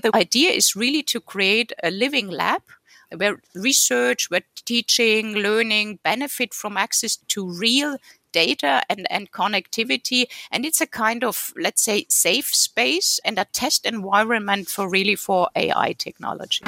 [0.00, 2.62] The idea is really to create a living lab
[3.16, 7.96] where research, where teaching, learning benefit from access to real
[8.30, 10.26] data and, and connectivity.
[10.52, 15.16] And it's a kind of, let's say, safe space and a test environment for really
[15.16, 16.62] for AI technology.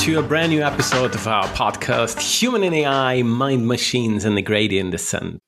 [0.00, 4.42] To a brand new episode of our podcast, Human and AI, Mind Machines, and the
[4.42, 5.38] Gradient Descent.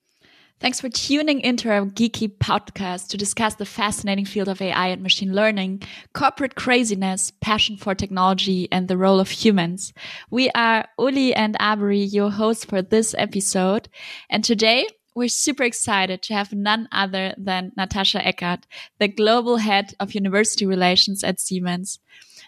[0.61, 5.03] Thanks for tuning into our geeky podcast to discuss the fascinating field of AI and
[5.03, 5.83] machine learning,
[6.15, 9.93] corporate craziness, passion for technology, and the role of humans.
[10.31, 13.91] We are Uli and Abri, your hosts for this episode.
[14.31, 18.67] And today we're super excited to have none other than Natascha Eckert,
[18.99, 21.99] the global head of university relations at Siemens.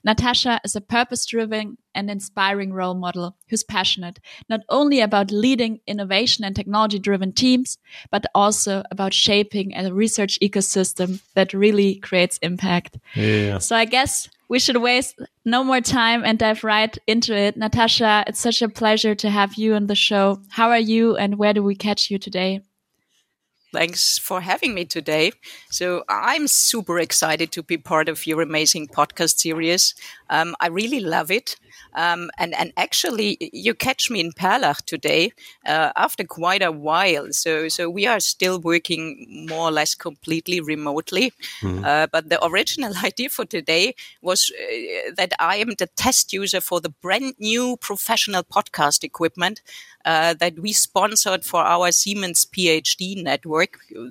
[0.08, 5.80] Natascha is a purpose driven and inspiring role model who's passionate not only about leading
[5.86, 7.76] innovation and technology driven teams,
[8.10, 12.98] but also about shaping a research ecosystem that really creates impact.
[13.14, 13.58] Yeah.
[13.58, 17.58] So I guess we should waste no more time and dive right into it.
[17.58, 20.40] Natascha, it's such a pleasure to have you on the show.
[20.48, 22.62] How are you and where do we catch you today?
[23.72, 25.32] Thanks for having me today.
[25.70, 29.94] So, I'm super excited to be part of your amazing podcast series.
[30.30, 31.56] Um, I really love it.
[31.94, 35.32] Um, and, and actually, you catch me in Perlach today
[35.66, 37.32] uh, after quite a while.
[37.32, 41.32] So, so we are still working more or less completely remotely.
[41.60, 41.84] Mm-hmm.
[41.84, 46.60] Uh, but the original idea for today was uh, that I am the test user
[46.60, 49.62] for the brand new professional podcast equipment
[50.04, 53.57] uh, that we sponsored for our Siemens PhD network.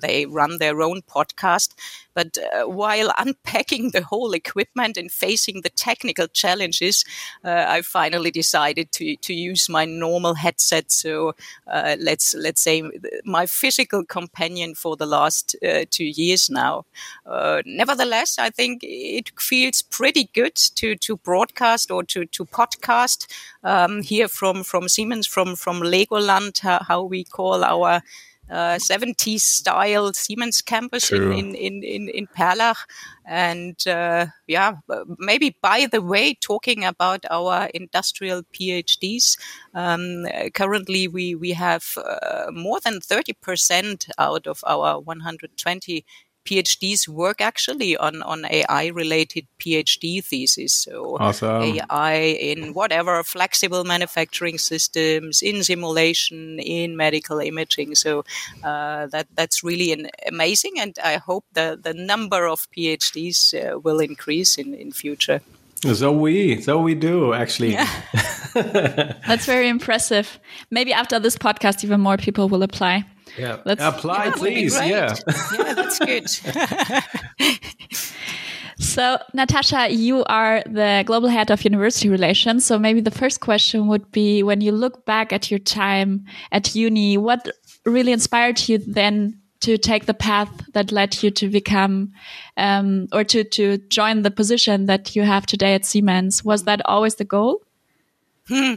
[0.02, 1.74] They run their own podcast.
[2.14, 7.06] But uh, while unpacking the whole equipment and facing the technical challenges,
[7.44, 10.92] uh, I finally decided to, to use my normal headset.
[10.92, 11.36] So
[11.68, 12.84] uh, let's let's say
[13.24, 16.86] my physical companion for the last uh, two years now.
[17.26, 23.28] Uh, nevertheless, I think it feels pretty good to to broadcast or to to podcast
[23.64, 28.02] um, here from from Siemens from from Legoland, how we call our
[28.50, 32.78] uh, 70s style Siemens campus in, in, in, in, in Perlach.
[33.26, 34.78] And uh, yeah,
[35.20, 39.38] maybe by the way, talking about our industrial PhDs,
[39.74, 46.06] um, currently we, we have uh, more than 30% out of our 120
[46.48, 50.74] PhDs work actually on, on AI related PhD thesis.
[50.74, 51.64] So awesome.
[51.64, 52.14] AI
[52.52, 57.96] in whatever flexible manufacturing systems, in simulation, in medical imaging.
[57.96, 58.24] So
[58.64, 63.80] uh, that that's really an amazing, and I hope the the number of PhDs uh,
[63.80, 65.42] will increase in in future.
[65.94, 67.74] So we, so we do actually.
[67.74, 67.88] Yeah.
[69.28, 70.40] That's very impressive.
[70.72, 73.06] Maybe after this podcast, even more people will apply.
[73.38, 74.76] Yeah, apply, yeah, please.
[74.76, 75.16] Yeah,
[75.58, 76.30] yeah, that's good.
[78.80, 82.66] so, Natascha, you are the global head of university relations.
[82.66, 86.76] So, maybe the first question would be: when you look back at your time at
[86.76, 87.50] uni, what
[87.86, 92.14] really inspired you then to take the path that led you to become
[92.58, 96.44] um, or to to join the position that you have today at Siemens?
[96.44, 97.67] Was that always the goal?
[98.48, 98.76] Hmm.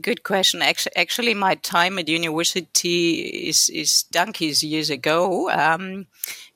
[0.00, 0.62] Good question.
[0.62, 5.50] Actually, my time at university is is donkeys years ago.
[5.50, 6.06] Um,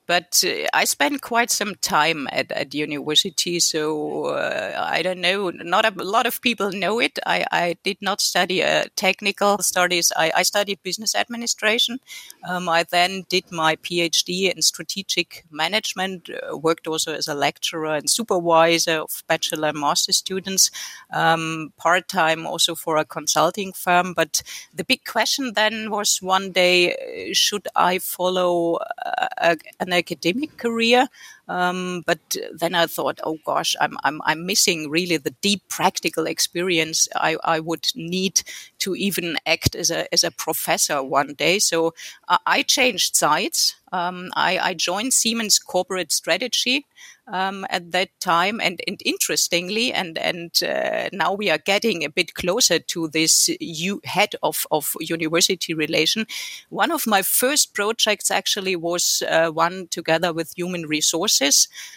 [0.07, 5.51] but uh, I spent quite some time at, at university, so uh, I don't know.
[5.51, 7.19] Not a lot of people know it.
[7.27, 10.13] I, I did not study uh, technical studies.
[10.17, 12.01] I, I studied business administration.
[12.47, 16.29] Um, I then did my PhD in strategic management.
[16.29, 20.71] Uh, worked also as a lecturer and supervisor of bachelor and master students.
[21.13, 24.13] Um, Part time also for a consulting firm.
[24.15, 24.43] But
[24.75, 31.09] the big question then was one day: uh, should I follow uh, an academic career.
[31.49, 36.27] Um, but then I thought, oh gosh, I'm, I'm, I'm missing really the deep practical
[36.27, 38.43] experience I, I would need
[38.79, 41.59] to even act as a, as a professor one day.
[41.59, 41.95] So
[42.29, 43.77] uh, I changed sides.
[43.93, 46.87] Um, I, I joined Siemens corporate strategy
[47.27, 48.61] um, at that time.
[48.61, 53.51] And, and interestingly, and and uh, now we are getting a bit closer to this
[53.61, 56.27] U- head of of university relation.
[56.71, 60.87] One of my first projects actually was uh, one together with human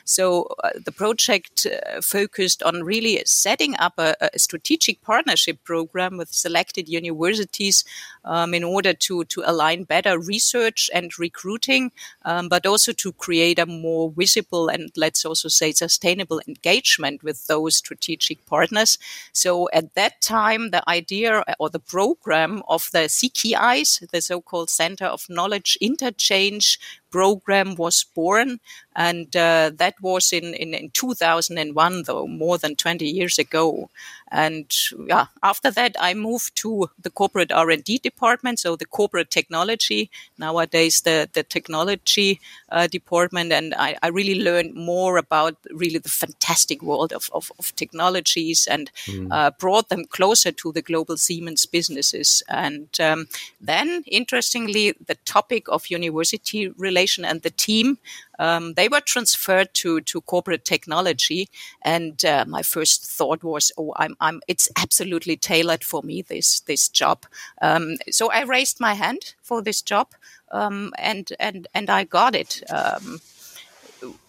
[0.06, 6.18] So uh, the project uh, focused on really setting up a, a, strategic partnership program
[6.18, 7.84] with selected universities
[8.24, 11.92] um, in order to, to align better research and recruiting,
[12.24, 17.48] um, but also to create a more visible and let's also say sustainable engagement with
[17.48, 18.98] those strategic partners.
[19.34, 25.06] So at that time, the idea or the program of the CKIs, the so-called Center
[25.06, 26.80] of Knowledge Interchange
[27.12, 28.60] program was born.
[28.96, 33.90] And uh, that was in, in, in 2001, though, more than 20 years ago.
[34.32, 34.74] And
[35.08, 41.02] yeah, after that, I moved to the corporate R&D department, so the corporate technology, nowadays
[41.02, 43.54] the, the technology uh, department.
[43.54, 48.68] And I, I, really learned more about really the fantastic world of, of, of technologies
[48.68, 49.28] and mm.
[49.32, 52.44] uh, brought them closer to the global Siemens businesses.
[52.50, 53.28] And um,
[53.62, 57.98] then, interestingly, the topic of university relation and the team
[58.40, 61.50] um, they were transferred to to corporate technology,
[61.82, 66.62] and uh, my first thought was, "Oh, I'm, I'm it's absolutely tailored for me this
[66.62, 67.26] this job."
[67.62, 70.08] Um, so I raised my hand for this job,
[70.52, 73.20] um, and and and I got it um,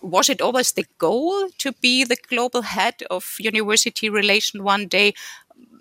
[0.00, 5.14] was it always the goal to be the global head of university relation one day?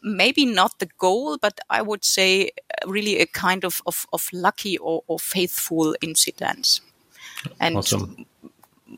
[0.03, 2.51] Maybe not the goal, but I would say
[2.85, 6.81] really a kind of, of, of lucky or, or faithful incident.
[7.59, 8.25] And awesome.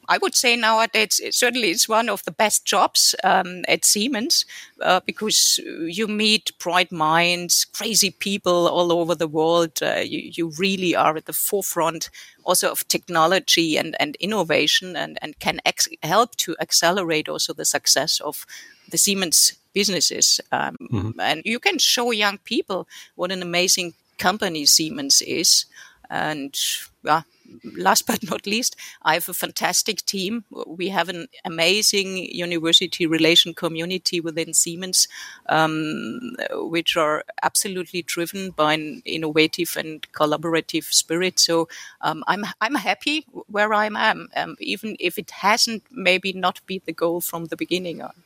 [0.07, 4.45] I would say nowadays, certainly it's one of the best jobs um, at Siemens
[4.81, 9.79] uh, because you meet bright minds, crazy people all over the world.
[9.81, 12.09] Uh, you, you, really are at the forefront
[12.43, 17.65] also of technology and, and innovation and, and can ex- help to accelerate also the
[17.65, 18.45] success of
[18.89, 20.41] the Siemens businesses.
[20.51, 21.19] Um, mm-hmm.
[21.19, 25.65] And you can show young people what an amazing company Siemens is.
[26.09, 26.57] And
[27.03, 27.21] yeah,
[27.63, 30.45] last but not least, I have a fantastic team.
[30.67, 35.07] We have an amazing university relation community within Siemens,
[35.47, 41.39] um, which are absolutely driven by an innovative and collaborative spirit.
[41.39, 41.67] So
[42.01, 46.81] um, I'm I'm happy where I am, um, even if it hasn't maybe not been
[46.85, 48.23] the goal from the beginning on.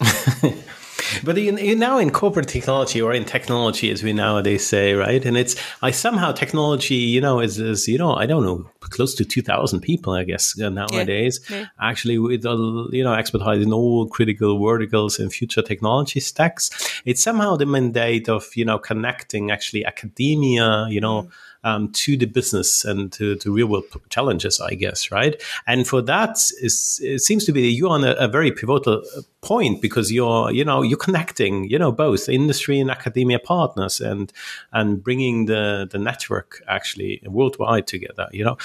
[1.24, 5.24] but you, you now in corporate technology or in technology, as we nowadays say, right?
[5.24, 9.14] And it's I somehow technology, you know, is, is you know I don't know close
[9.16, 11.40] to two thousand people, I guess uh, nowadays.
[11.48, 11.58] Yeah.
[11.58, 11.66] Yeah.
[11.80, 17.56] Actually, with you know expertise in all critical verticals and future technology stacks, it's somehow
[17.56, 21.22] the mandate of you know connecting actually academia, you know.
[21.22, 21.32] Mm
[21.66, 25.42] um, to the business and to, to real world challenges, I guess, right?
[25.66, 29.22] And for that, is, it seems to be you're on a, a, very pivotal uh,
[29.46, 34.32] point because you're, you know, you're connecting, you know, both industry and academia partners and
[34.72, 38.28] and bringing the the network actually worldwide together.
[38.32, 38.56] You know,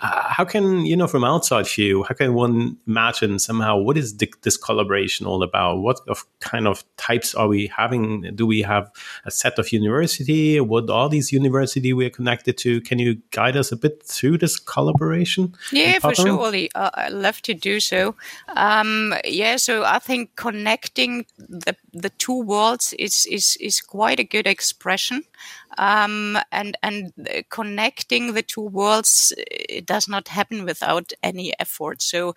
[0.00, 4.16] uh, how can you know from outside view how can one imagine somehow what is
[4.16, 5.76] the, this collaboration all about?
[5.76, 8.34] What of kind of types are we having?
[8.34, 8.90] Do we have
[9.26, 10.58] a set of university?
[10.58, 12.80] What are these university we're connected to?
[12.80, 15.54] Can you guide us a bit through this collaboration?
[15.70, 16.70] Yeah for sure Ollie.
[16.74, 18.14] Uh, i'd love to do so.
[18.56, 24.24] Um, yeah so i think connecting the the two worlds is is is quite a
[24.24, 25.22] good expression
[25.78, 27.12] um, and and
[27.50, 32.02] connecting the two worlds it does not happen without any effort.
[32.02, 32.34] So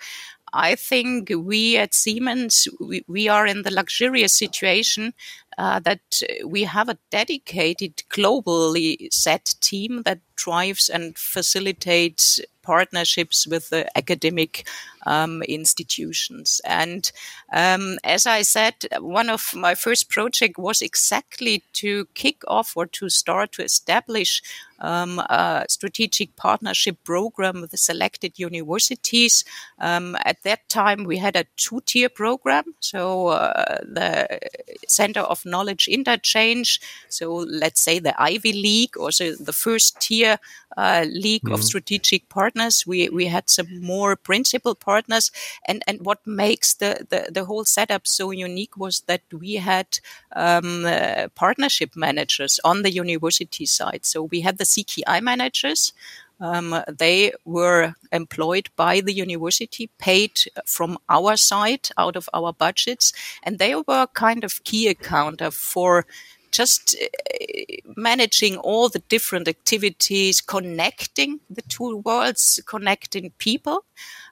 [0.53, 5.13] I think we at Siemens, we, we are in the luxurious situation
[5.57, 13.69] uh, that we have a dedicated, globally set team that drives and facilitates partnerships with
[13.69, 14.67] the academic
[15.05, 16.61] um, institutions.
[16.65, 17.11] And
[17.53, 22.87] um, as I said, one of my first project was exactly to kick off or
[22.87, 24.41] to start to establish
[24.79, 29.45] um, a strategic partnership program with the selected universities.
[29.79, 34.39] Um, at that time, we had a two-tier program, so uh, the
[34.87, 36.81] Center of Knowledge Interchange.
[37.07, 40.37] So let's say the Ivy League, also the first tier
[40.75, 41.53] uh, league mm-hmm.
[41.53, 42.85] of strategic partners.
[42.85, 45.31] We we had some more principal partners,
[45.65, 49.87] and and what makes the the, the whole setup so unique was that we had
[50.35, 54.05] um, uh, partnership managers on the university side.
[54.05, 55.93] So we had the CKI managers.
[56.39, 63.13] Um, they were employed by the university, paid from our side out of our budgets,
[63.43, 66.05] and they were kind of key accounter for
[66.53, 67.45] just uh,
[67.97, 73.83] managing all the different activities, connecting the two worlds, connecting people.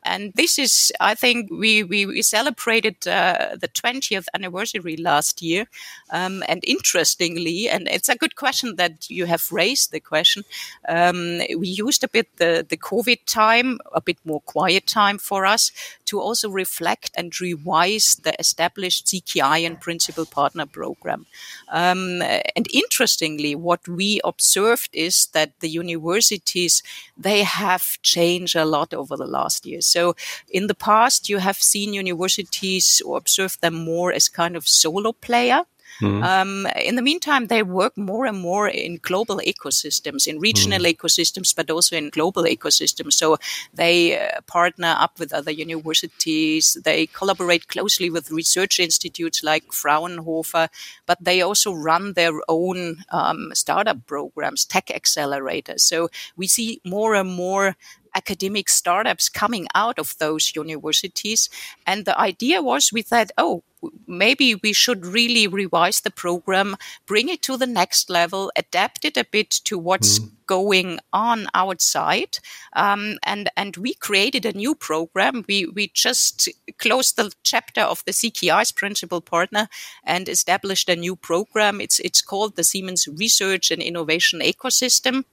[0.04, 5.68] And this is, I think, we, we, we celebrated uh, the 20th anniversary last year.
[6.10, 10.44] Um, and interestingly, and it's a good question that you have raised the question,
[10.90, 15.46] um, we used a bit the, the COVID time, a bit more quiet time for
[15.46, 15.72] us
[16.06, 21.26] to also reflect and revise the established CKI and principal partner program.
[21.70, 26.84] Um, and interestingly, what we observed is that the universities,
[27.18, 29.91] they have changed a lot over the last years.
[29.92, 30.16] So
[30.50, 35.12] in the past, you have seen universities or observed them more as kind of solo
[35.12, 35.66] player.
[36.02, 36.24] Mm.
[36.24, 40.96] Um, in the meantime, they work more and more in global ecosystems, in regional mm.
[40.96, 43.14] ecosystems, but also in global ecosystems.
[43.14, 43.38] So
[43.74, 46.78] they uh, partner up with other universities.
[46.84, 50.70] They collaborate closely with research institutes like Fraunhofer,
[51.06, 55.82] but they also run their own um, startup programs, tech accelerators.
[55.82, 57.76] So we see more and more
[58.16, 61.50] academic startups coming out of those universities.
[61.86, 63.64] And the idea was we thought, oh,
[64.08, 69.18] maybe we should really revise the program, bring it to the next level, adapt it
[69.18, 70.30] a bit to what's mm.
[70.46, 72.40] going on outside.
[72.74, 75.46] Um, and, and we created a new program.
[75.48, 79.68] We, we just closed the chapter of the CKI's principal partner
[80.04, 81.82] and established a new program.
[81.82, 85.26] It's, it's called the Siemens Research and Innovation Ecosystem.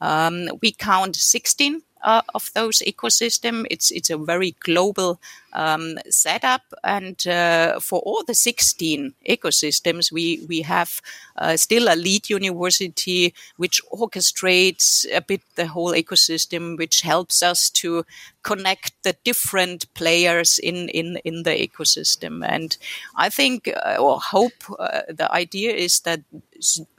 [0.00, 3.66] Um, we count 16 uh, of those ecosystem.
[3.70, 5.18] It's it's a very global
[5.54, 11.00] um, setup, and uh, for all the 16 ecosystems, we we have
[11.36, 17.70] uh, still a lead university which orchestrates a bit the whole ecosystem, which helps us
[17.70, 18.04] to
[18.42, 22.44] connect the different players in in in the ecosystem.
[22.46, 22.76] And
[23.16, 26.20] I think uh, or hope uh, the idea is that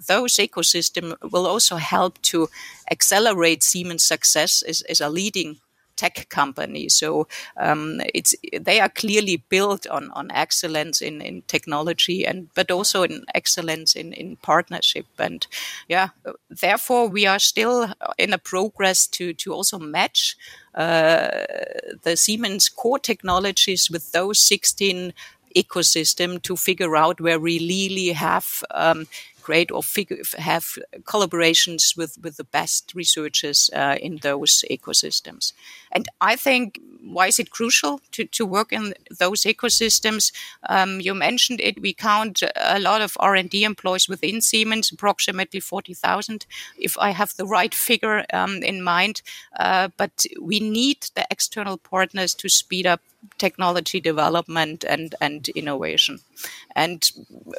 [0.07, 2.47] those ecosystem will also help to
[2.91, 5.59] accelerate Siemens' success as, as a leading
[5.95, 6.89] tech company.
[6.89, 12.71] So um, it's they are clearly built on on excellence in, in technology and but
[12.71, 15.05] also in excellence in, in partnership.
[15.17, 15.45] And
[15.87, 16.09] yeah,
[16.49, 20.37] therefore we are still in a progress to to also match
[20.75, 21.29] uh,
[22.03, 25.13] the Siemens core technologies with those 16
[25.55, 29.07] ecosystem to figure out where we really have um,
[29.41, 35.53] great or figure, have collaborations with, with the best researchers uh, in those ecosystems.
[35.91, 40.31] And I think why is it crucial to, to work in those ecosystems?
[40.67, 41.81] Um, you mentioned it.
[41.81, 46.45] We count a lot of R&D employees within Siemens, approximately 40,000,
[46.77, 49.21] if I have the right figure um, in mind.
[49.57, 53.01] Uh, but we need the external partners to speed up
[53.37, 56.19] technology development and, and innovation.
[56.75, 57.09] And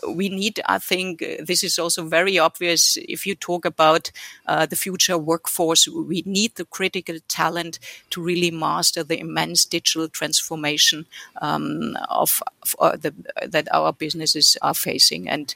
[0.09, 4.11] we need, I think, this is also very obvious if you talk about
[4.47, 7.79] uh, the future workforce, we need the critical talent
[8.11, 11.07] to really master the immense digital transformation
[11.41, 13.15] um, of, of uh, the,
[13.47, 15.29] that our businesses are facing.
[15.29, 15.55] And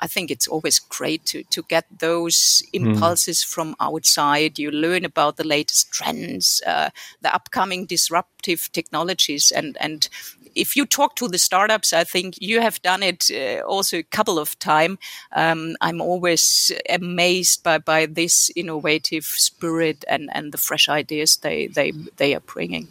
[0.00, 2.86] I think it's always great to, to get those hmm.
[2.86, 3.48] impulses mm.
[3.54, 4.58] from outside.
[4.58, 6.90] You learn about the latest trends, uh,
[7.22, 10.08] the upcoming disruptive technologies, and, and
[10.56, 14.02] if you talk to the startups, I think you have done it uh, also a
[14.02, 14.98] couple of times.
[15.32, 21.68] Um, I'm always amazed by, by this innovative spirit and, and the fresh ideas they,
[21.68, 22.88] they, they are bringing.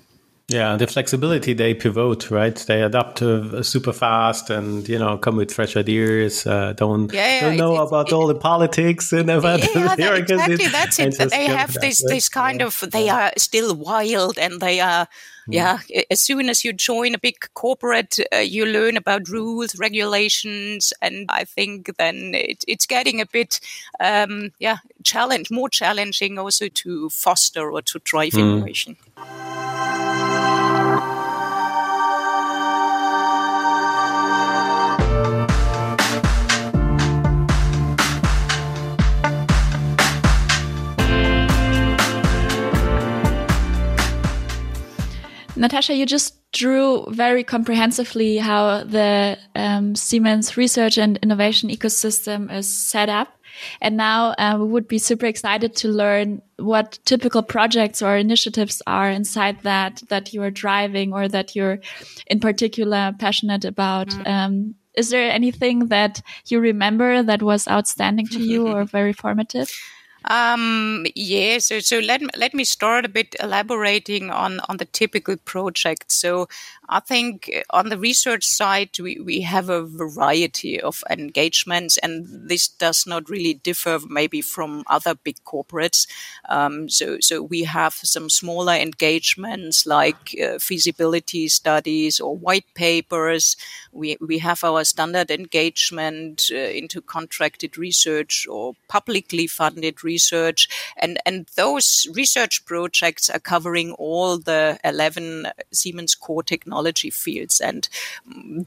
[0.47, 2.55] Yeah, the flexibility they pivot, right?
[2.55, 6.45] They adapt uh, super fast and you know come with fresh ideas.
[6.45, 9.95] Uh, don't yeah, yeah, don't know it, about it, all the politics and about yeah,
[9.95, 10.67] that, exactly.
[10.67, 11.17] That's it.
[11.31, 15.07] They have this this kind of they are still wild and they are.
[15.47, 15.79] Yeah.
[16.09, 21.25] As soon as you join a big corporate, uh, you learn about rules, regulations, and
[21.29, 23.59] I think then it, it's getting a bit
[23.99, 28.39] um, yeah challenge more challenging also to foster or to drive mm.
[28.39, 28.97] innovation.
[45.55, 52.67] Natascha, you just drew very comprehensively how the um, Siemens research and innovation ecosystem is
[52.67, 53.29] set up.
[53.81, 58.81] And now uh, we would be super excited to learn what typical projects or initiatives
[58.85, 61.79] are inside that that you are driving or that you're
[62.27, 64.09] in particular passionate about.
[64.09, 64.27] Mm.
[64.27, 69.71] Um, is there anything that you remember that was outstanding to you or very formative?
[70.27, 75.37] Um, yeah, so so let let me start a bit elaborating on on the typical
[75.37, 76.11] project.
[76.11, 76.47] So
[76.89, 82.67] I think on the research side we we have a variety of engagements, and this
[82.67, 86.07] does not really differ maybe from other big corporates.
[86.49, 93.57] Um, so so we have some smaller engagements like uh, feasibility studies or white papers.
[93.91, 100.61] We we have our standard engagement uh, into contracted research or publicly funded research research.
[101.03, 107.55] And, and those research projects are covering all the 11 Siemens core technology fields.
[107.69, 107.89] And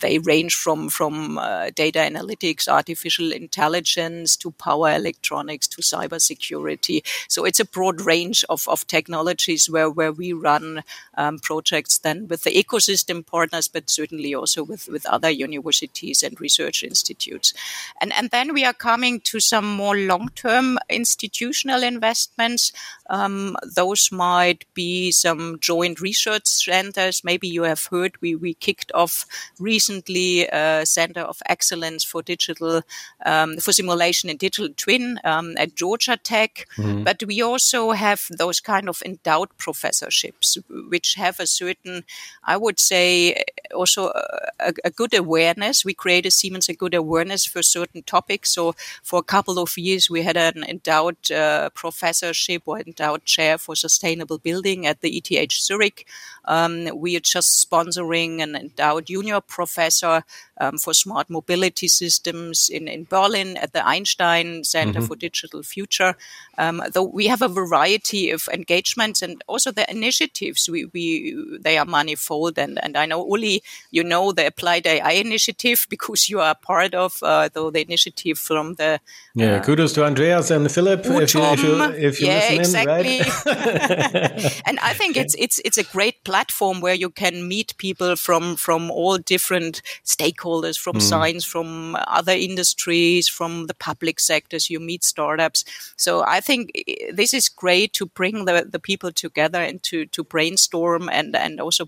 [0.05, 6.99] they range from, from uh, data analytics, artificial intelligence to power electronics to cybersecurity.
[7.29, 10.83] So it's a broad range of, of technologies where, where we run
[11.17, 16.41] um, projects then with the ecosystem partners, but certainly also with, with other universities and
[16.41, 17.55] research institutes.
[18.01, 22.73] And, and then we are coming to some more long-term institutes institutional investments.
[23.11, 27.23] Um, those might be some joint research centers.
[27.25, 29.27] Maybe you have heard we, we kicked off
[29.59, 32.83] recently a center of excellence for digital,
[33.25, 36.67] um, for simulation and digital twin um, at Georgia Tech.
[36.77, 37.05] Mm-hmm.
[37.05, 42.05] But we also have those kind of endowed professorships, which have a certain,
[42.45, 44.13] I would say, also
[44.61, 45.85] a, a good awareness.
[45.85, 48.51] We created Siemens a good awareness for certain topics.
[48.51, 53.59] So for a couple of years, we had an endowed uh, professorship or endowed chair
[53.59, 56.07] for sustainable building at the ETH Zurich.
[56.49, 60.25] Um, we are just sponsoring an endowed junior professor
[60.59, 65.07] um, for smart mobility systems in, in Berlin at the Einstein Center mm-hmm.
[65.07, 66.17] for Digital Future.
[66.57, 71.77] Um, though we have a variety of engagements and also the initiatives, we, we they
[71.77, 72.59] are manifold.
[72.59, 76.95] And, and I know, Uli, you know the Applied AI initiative because you are part
[76.95, 79.01] of uh, the, the initiative from the.
[79.35, 82.81] Yeah, uh, kudos to Andreas and Philip if you, if you, if you yeah, listen
[82.81, 83.21] exactly.
[83.21, 84.63] right?
[84.67, 86.38] and I think it's it's it's a great platform
[86.81, 91.03] where you can meet people from from all different stakeholders stakeholders from mm.
[91.03, 94.71] science, from other industries, from the public sectors.
[94.71, 95.65] You meet startups.
[95.97, 96.73] So I think
[97.13, 101.61] this is great to bring the, the people together and to, to brainstorm and, and
[101.61, 101.87] also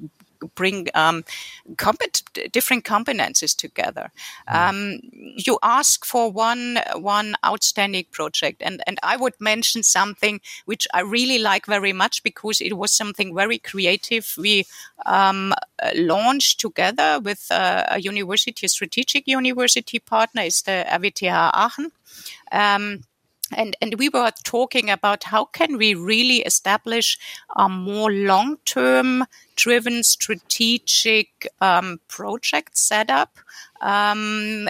[0.55, 1.25] bring um,
[2.53, 4.11] different competencies together.
[4.49, 4.69] Mm.
[4.69, 10.87] Um, you ask for one one outstanding project, and and I would mention something which
[10.95, 14.35] I really like very much because it was something very creative.
[14.39, 14.67] We
[15.07, 15.55] um,
[15.95, 21.93] launched together with uh, a university, a strategic university partner, is the RWTH Aachen.
[23.53, 27.19] And and we were talking about how can we really establish
[27.57, 29.25] a more long term
[29.57, 33.39] driven strategic um, project setup
[33.81, 34.69] um,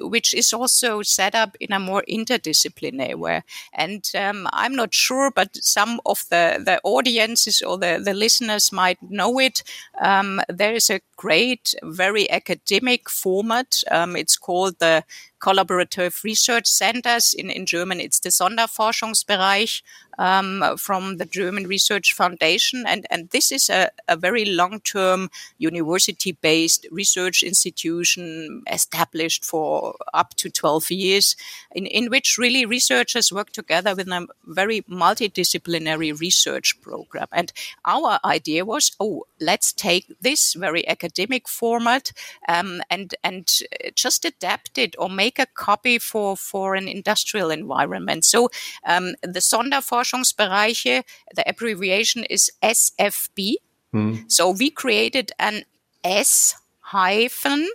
[0.00, 3.42] which is also set up in a more interdisciplinary way.
[3.72, 8.72] And um, I'm not sure, but some of the, the audiences or the, the listeners
[8.72, 9.62] might know it.
[10.00, 13.82] Um, there is a great, very academic format.
[13.90, 15.04] Um, it's called the
[15.40, 17.34] Collaborative Research Centers.
[17.34, 19.82] In, in German, it's the Sonderforschungsbereich
[20.18, 22.84] um, from the German Research Foundation.
[22.86, 29.94] And, and this is a, a very long term university based research institution established for
[30.12, 31.36] up to 12 years,
[31.70, 37.28] in, in which really researchers work together with a very multidisciplinary research program.
[37.32, 37.52] And
[37.84, 42.12] our idea was oh, let's take this very academic format
[42.48, 43.48] um, and, and
[43.94, 48.24] just adapt it or make a copy for, for an industrial environment.
[48.24, 48.50] So
[48.86, 51.02] um, the Sonderforschungsbereiche,
[51.34, 53.54] The abbreviation is SFB.
[53.92, 54.14] Hmm.
[54.28, 55.64] So we created an
[56.04, 57.68] S hyphen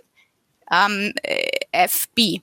[0.70, 1.12] um,
[1.74, 2.42] FB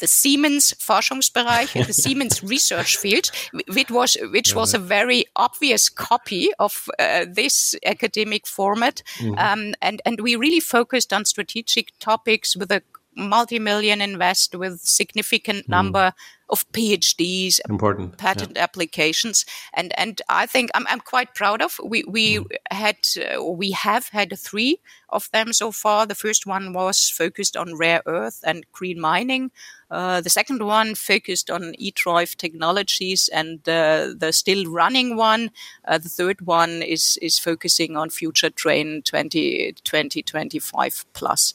[0.00, 3.30] the Siemens Forschungsbereich, the Siemens Research Field,
[3.68, 9.38] which was which was a very obvious copy of uh, this academic format, mm-hmm.
[9.38, 12.82] um, and and we really focused on strategic topics with a
[13.16, 15.68] multi-million invest with significant mm.
[15.68, 16.12] number
[16.48, 18.62] of PhDs, important patent yeah.
[18.62, 21.80] applications, and and I think I'm I'm quite proud of.
[21.84, 22.46] We we mm.
[22.70, 26.06] had uh, we have had three of them so far.
[26.06, 29.50] The first one was focused on rare earth and green mining.
[29.90, 35.50] Uh, the second one focused on eDrive technologies, and uh, the still running one,
[35.86, 41.54] uh, the third one is is focusing on future train 20, 2025 plus.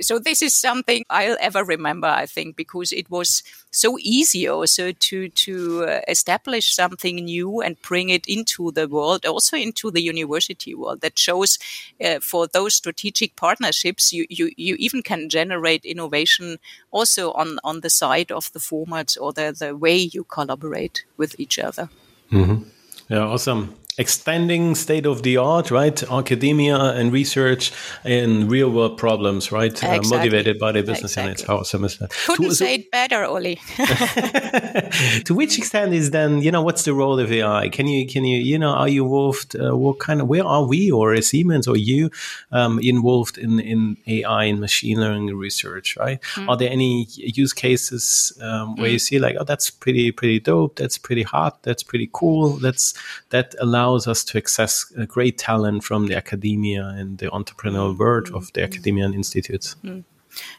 [0.00, 4.92] So this is something I'll ever remember, I think, because it was so easy also
[4.92, 10.02] to to uh, establish something new and bring it into the world, also into the
[10.02, 11.00] university world.
[11.00, 11.58] That shows
[12.02, 16.58] uh, for those strategic partnerships, you, you, you even can generate innovation
[16.94, 21.38] also on, on the side of the formats or the, the way you collaborate with
[21.38, 21.88] each other.
[22.30, 22.62] Mm-hmm.
[23.08, 26.02] Yeah, awesome extending state of the art, right?
[26.10, 27.72] Academia and research
[28.04, 29.70] in real world problems, right?
[29.70, 29.98] Exactly.
[29.98, 31.24] Uh, motivated by the business exactly.
[31.24, 31.42] units.
[31.42, 32.10] How awesome is that?
[32.26, 33.56] Couldn't to, say it better, Oli.
[35.24, 37.68] to which extent is then, you know, what's the role of AI?
[37.68, 39.56] Can you, can you, you know, are you involved?
[39.56, 42.10] Uh, what kind of, where are we or Siemens or you
[42.50, 46.20] um, involved in, in AI and machine learning research, right?
[46.34, 46.48] Mm.
[46.48, 48.92] Are there any use cases um, where mm.
[48.92, 50.76] you see like, oh, that's pretty, pretty dope.
[50.76, 51.62] That's pretty hot.
[51.62, 52.50] That's pretty cool.
[52.58, 52.94] That's,
[53.30, 58.30] that allows allows us to access great talent from the academia and the entrepreneurial world
[58.34, 59.76] of the academia and institutes.
[59.84, 60.04] Mm.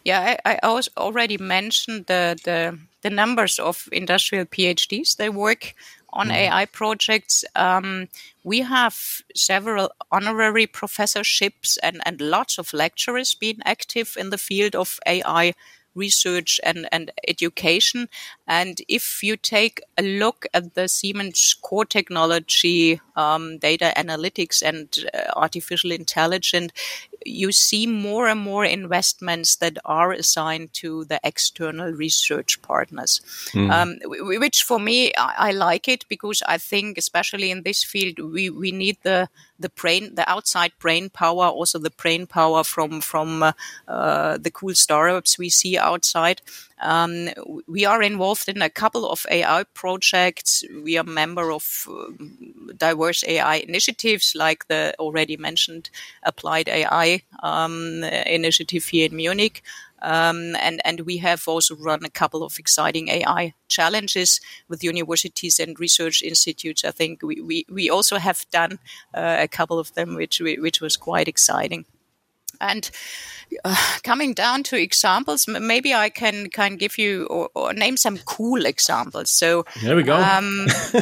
[0.05, 5.17] Yeah, I, I already mentioned the, the, the numbers of industrial PhDs.
[5.17, 5.73] They work
[6.13, 6.33] on mm.
[6.33, 7.43] AI projects.
[7.55, 8.07] Um,
[8.43, 8.97] we have
[9.35, 15.53] several honorary professorships and, and lots of lecturers being active in the field of AI
[15.95, 18.10] research and, and education.
[18.47, 24.88] And if you take a look at the Siemens core technology, um, data analytics and
[25.13, 26.71] uh, artificial intelligence,
[27.25, 33.21] you see more and more investments that are assigned to the external research partners,
[33.54, 33.71] mm.
[33.71, 33.97] um,
[34.39, 38.49] which for me, I, I, like it because I think, especially in this field, we,
[38.49, 43.43] we need the the brain, the outside brain power, also the brain power from from
[43.43, 43.54] uh,
[43.88, 46.41] uh, the cool startups we see outside.
[46.82, 47.30] Um,
[47.67, 50.63] we are involved in a couple of AI projects.
[50.84, 52.12] We are member of uh,
[52.75, 55.89] diverse AI initiatives, like the already mentioned
[56.23, 57.04] Applied AI
[57.43, 58.03] um,
[58.39, 59.61] initiative here in Munich.
[60.01, 64.39] Um, and and we have also run a couple of exciting AI challenges
[64.69, 66.83] with universities and research institutes.
[66.85, 68.73] I think we, we, we also have done
[69.13, 71.85] uh, a couple of them, which which was quite exciting.
[72.61, 72.89] And
[73.63, 78.17] uh, coming down to examples, maybe I can can give you or, or name some
[78.25, 79.31] cool examples.
[79.31, 80.15] So there we go.
[80.15, 80.65] Um,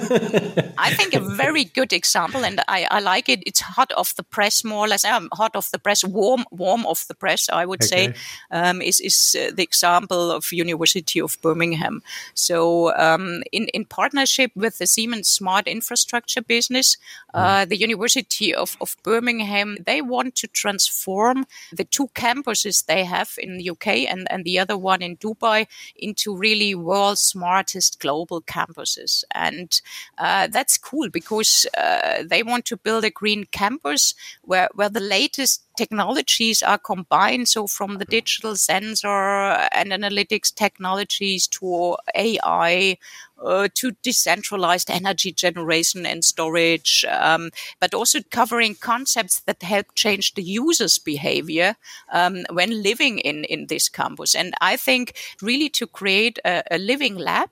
[0.77, 3.43] I think a very good example, and I, I, like it.
[3.45, 5.05] It's hot off the press, more or less.
[5.05, 7.49] Um, hot off the press, warm warm off the press.
[7.49, 8.13] I would okay.
[8.13, 8.13] say
[8.51, 12.01] um, is is uh, the example of University of Birmingham.
[12.33, 16.97] So um, in in partnership with the Siemens Smart Infrastructure business,
[17.33, 17.69] uh, mm.
[17.69, 23.57] the University of, of Birmingham they want to transform the two campuses they have in
[23.57, 29.23] the UK and, and the other one in Dubai into really world's smartest global campuses.
[29.33, 29.81] And
[30.17, 34.99] uh, that's cool because uh, they want to build a green campus where, where the
[34.99, 37.49] latest technologies are combined.
[37.49, 42.97] So from the digital sensor and analytics technologies to AI,
[43.43, 50.33] uh, to decentralized energy generation and storage, um, but also covering concepts that help change
[50.33, 51.75] the user's behavior
[52.11, 54.35] um, when living in, in this campus.
[54.35, 57.49] And I think really to create a, a living lab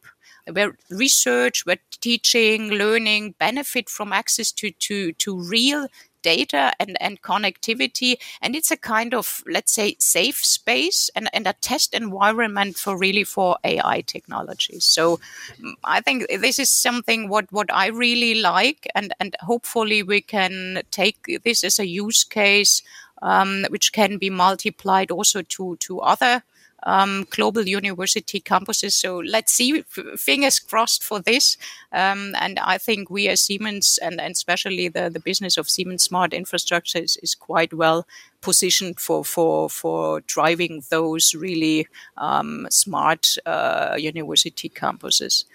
[0.52, 5.88] where research, where teaching, learning benefit from access to, to, to real
[6.22, 8.18] data and, and connectivity.
[8.42, 12.98] And it's a kind of, let's say, safe space and, and a test environment for
[12.98, 14.86] really for AI technologies.
[14.86, 15.20] So
[15.60, 20.22] mm, I think this is something what, what I really like and, and hopefully we
[20.22, 22.82] can take this as a use case
[23.22, 26.44] um, which can be multiplied also to, to other
[26.84, 28.94] um, global university campuses.
[28.94, 29.84] So let's see,
[30.18, 31.58] fingers crossed for this.
[31.92, 36.04] Um, and I think we as Siemens and, and especially the, the business of Siemens
[36.04, 38.08] Smart Infrastructure is, is quite well
[38.42, 45.46] positioned for, for, for driving those really um, smart uh, university campuses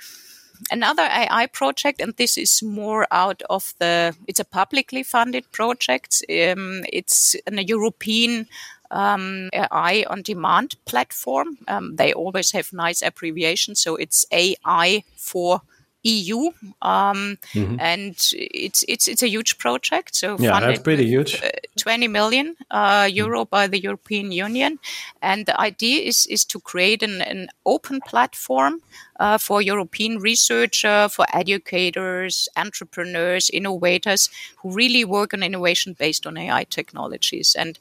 [0.71, 6.25] another AI project, and this is more out of the, it's a publicly funded project.
[6.31, 8.49] Um, it's a European
[8.91, 11.59] um, AI on demand platform.
[11.69, 13.81] Um, they always have nice abbreviations.
[13.81, 15.63] So it's AI for
[16.07, 16.51] EU,
[16.83, 17.77] um, mm-hmm.
[17.81, 20.15] and it's it's it's a huge project.
[20.15, 21.43] So yeah, that's pretty huge.
[21.43, 23.51] Uh, Twenty million uh, euro mm.
[23.51, 24.79] by the European Union,
[25.21, 28.83] and the idea is is to create an, an open platform
[29.19, 36.37] uh, for European researchers, for educators, entrepreneurs, innovators who really work on innovation based on
[36.39, 37.57] AI technologies.
[37.59, 37.79] And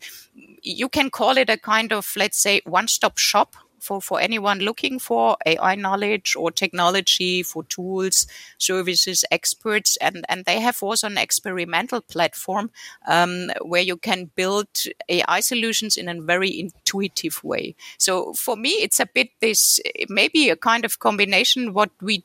[0.66, 4.60] you can call it a kind of, let's say, one stop shop for, for anyone
[4.60, 8.26] looking for AI knowledge or technology for tools,
[8.58, 9.96] services, experts.
[9.98, 12.72] And, and they have also an experimental platform
[13.08, 14.68] um, where you can build
[15.08, 17.76] AI solutions in a very intuitive way.
[18.00, 22.24] So for me, it's a bit this, maybe a kind of combination what we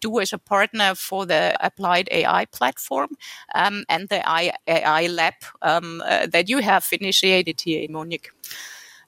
[0.00, 3.10] do as a partner for the Applied AI platform
[3.54, 4.22] um, and the
[4.66, 8.30] AI lab um, uh, that you have initiated here in Munich.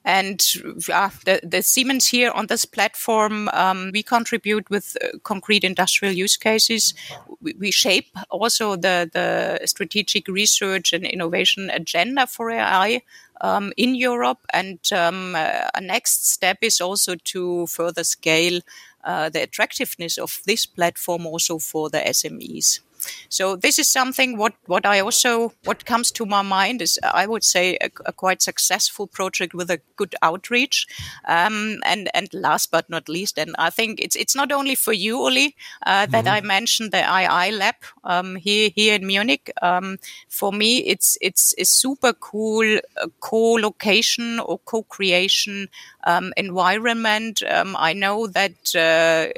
[0.04, 0.44] And
[0.92, 6.12] uh, the, the, Siemens here on this platform, um, we contribute with uh, concrete industrial
[6.12, 6.92] use cases.
[7.40, 13.02] We, we shape also the, the strategic research and innovation agenda for AI
[13.42, 14.40] um, in Europe.
[14.52, 18.60] And um, uh, a next step is also to further scale
[19.04, 22.80] Uh, the attractiveness of this platform also for the SMEs.
[23.28, 27.26] So this is something what what I also what comes to my mind is I
[27.26, 30.86] would say a, a quite successful project with a good outreach.
[31.26, 34.92] Um, and and last but not least, and I think it's it's not only for
[34.92, 35.54] you, Uli,
[35.86, 36.34] uh, that mm-hmm.
[36.34, 39.52] I mentioned the AI lab um, here here in Munich.
[39.62, 45.68] Um, for me, it's it's a super cool uh, co-location or co-creation
[46.04, 47.42] um, environment.
[47.48, 49.28] Um, I know that uh,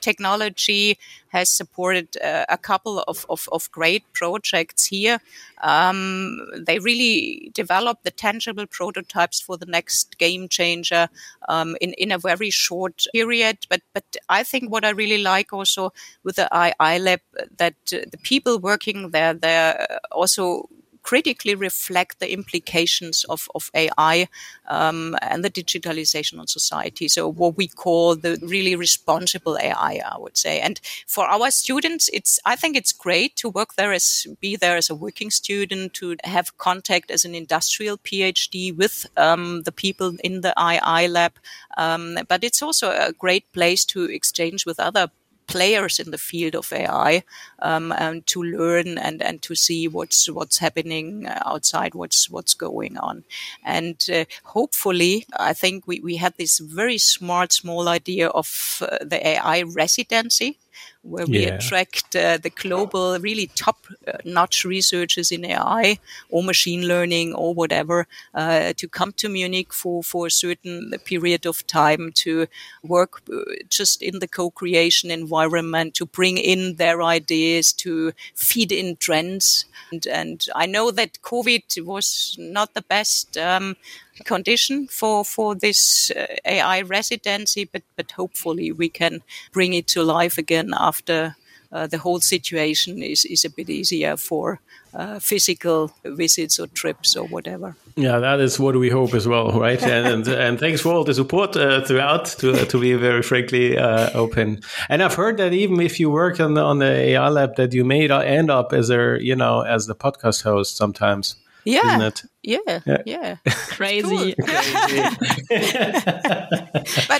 [0.00, 0.98] technology
[1.34, 5.18] has supported uh, a couple of, of, of, great projects here.
[5.62, 11.08] Um, they really developed the tangible prototypes for the next game changer
[11.48, 13.58] um, in, in a very short period.
[13.68, 15.92] But, but I think what I really like also
[16.22, 17.20] with the AI lab
[17.58, 20.68] that uh, the people working there, they're also
[21.04, 24.26] critically reflect the implications of, of AI
[24.68, 27.06] um, and the digitalization on society.
[27.06, 30.60] So what we call the really responsible AI, I would say.
[30.60, 34.76] And for our students, it's I think it's great to work there as be there
[34.76, 40.16] as a working student, to have contact as an industrial PhD with um, the people
[40.24, 41.32] in the AI lab.
[41.76, 45.10] Um, but it's also a great place to exchange with other
[45.46, 47.22] players in the field of AI
[47.60, 52.96] um, and to learn and, and to see what's what's happening outside, what's what's going
[52.98, 53.24] on,
[53.64, 58.98] and uh, hopefully, I think we, we had this very smart small idea of uh,
[59.00, 60.58] the AI residency
[61.04, 61.54] where we yeah.
[61.54, 65.98] attract uh, the global, really top uh, notch researchers in AI
[66.30, 71.46] or machine learning or whatever uh, to come to Munich for, for a certain period
[71.46, 72.46] of time to
[72.82, 78.72] work uh, just in the co creation environment, to bring in their ideas, to feed
[78.72, 79.66] in trends.
[79.92, 83.36] And, and I know that COVID was not the best.
[83.36, 83.76] Um,
[84.24, 89.22] condition for for this uh, AI residency, but but hopefully we can
[89.52, 91.36] bring it to life again after
[91.72, 94.60] uh, the whole situation is is a bit easier for
[94.94, 97.74] uh, physical visits or trips or whatever.
[97.96, 99.82] Yeah, that is what we hope as well, right?
[99.94, 102.26] and, and, and thanks for all the support uh, throughout.
[102.38, 106.10] To uh, to be very frankly uh, open, and I've heard that even if you
[106.10, 109.36] work on the on the AI lab, that you may end up as a you
[109.36, 111.36] know as the podcast host sometimes.
[111.64, 112.10] Yeah.
[112.42, 112.80] Yeah.
[112.86, 112.98] Yeah.
[113.06, 113.36] yeah.
[113.46, 114.34] Crazy.
[114.38, 114.52] but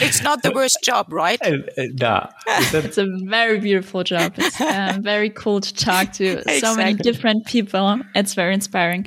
[0.03, 1.41] it's not the worst job, right?
[1.43, 2.29] Uh, uh, nah.
[2.47, 4.35] it's a very beautiful job.
[4.37, 6.61] It's um, very cool to talk to exactly.
[6.61, 8.01] so many different people.
[8.15, 9.07] It's very inspiring.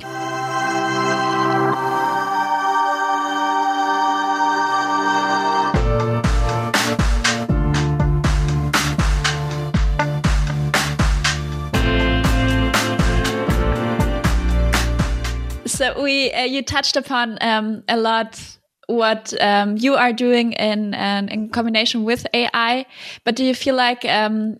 [15.78, 20.92] So we uh, you touched upon um, a lot what um, you are doing in
[20.92, 22.84] in combination with AI,
[23.22, 24.56] but do you feel like um,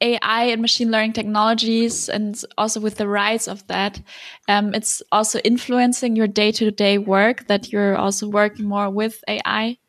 [0.00, 4.00] AI and machine learning technologies, and also with the rise of that,
[4.46, 9.24] um, it's also influencing your day to day work that you're also working more with
[9.26, 9.79] AI?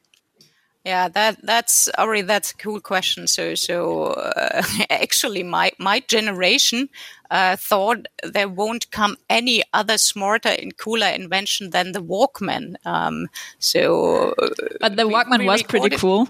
[0.83, 3.27] Yeah, that that's already that's a cool question.
[3.27, 6.89] So so uh, actually, my my generation
[7.29, 12.75] uh, thought there won't come any other smarter and cooler invention than the Walkman.
[12.83, 13.27] Um,
[13.59, 14.33] so,
[14.79, 16.27] but the Walkman we, we was pretty cool.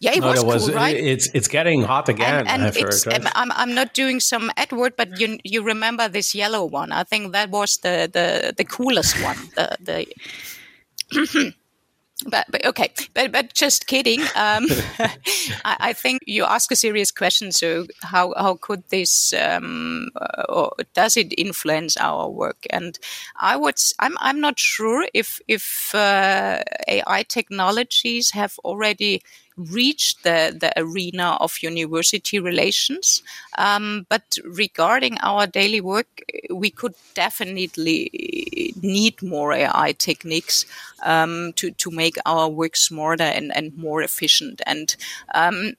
[0.00, 0.96] Yeah, it no, was, was cool, right?
[0.96, 2.46] It's it's getting hot again.
[2.46, 3.26] And, and heard, right?
[3.34, 6.92] I'm I'm not doing some Edward, but you you remember this yellow one?
[6.92, 9.38] I think that was the the the coolest one.
[9.56, 10.06] The
[11.10, 11.54] the
[12.24, 14.22] but, but okay, but but just kidding.
[14.36, 14.66] Um,
[15.64, 17.52] I, I, think you ask a serious question.
[17.52, 20.08] So how how could this um,
[20.48, 22.66] or does it influence our work?
[22.70, 22.98] And
[23.36, 29.22] I would I'm I'm not sure if if uh, AI technologies have already
[29.56, 33.22] reached the, the arena of university relations.
[33.58, 40.66] Um, but regarding our daily work, we could definitely need more AI techniques
[41.04, 44.60] um, to, to make our work smarter and, and more efficient.
[44.66, 44.94] And
[45.34, 45.74] um,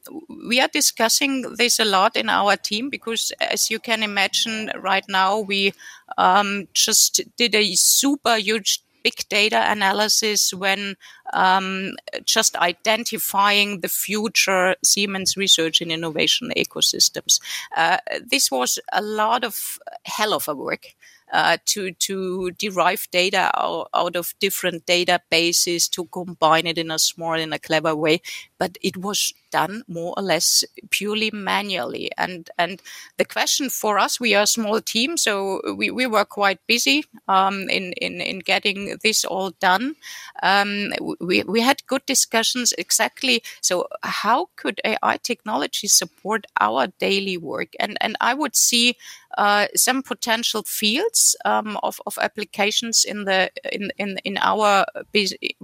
[0.47, 5.05] we are discussing this a lot in our team because, as you can imagine, right
[5.07, 5.73] now we
[6.17, 10.95] um, just did a super huge big data analysis when
[11.31, 17.39] um, just identifying the future Siemens research and innovation ecosystems.
[17.75, 17.99] Uh,
[18.33, 20.85] this was a lot of hell of a work
[21.31, 26.99] uh, to to derive data out, out, of different databases to combine it in a
[26.99, 28.21] smart in a clever way
[28.57, 32.11] but it was done more or less purely manually.
[32.17, 32.81] And and
[33.17, 37.05] the question for us we are a small team so we, we were quite busy
[37.27, 39.95] um, in, in in getting this all done.
[40.43, 47.37] Um, we, we had good discussions exactly so how could ai technology support our daily
[47.37, 47.73] work?
[47.79, 48.95] And and i would see
[49.37, 54.85] uh, some potential fields um, of, of applications in the in in, in our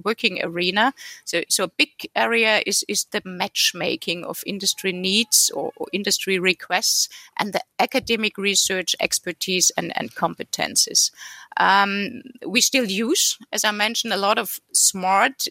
[0.03, 0.93] working arena.
[1.25, 6.39] So so a big area is is the matchmaking of industry needs or, or industry
[6.39, 11.11] requests and the academic research expertise and, and competences.
[11.57, 15.47] Um, we still use, as I mentioned, a lot of smart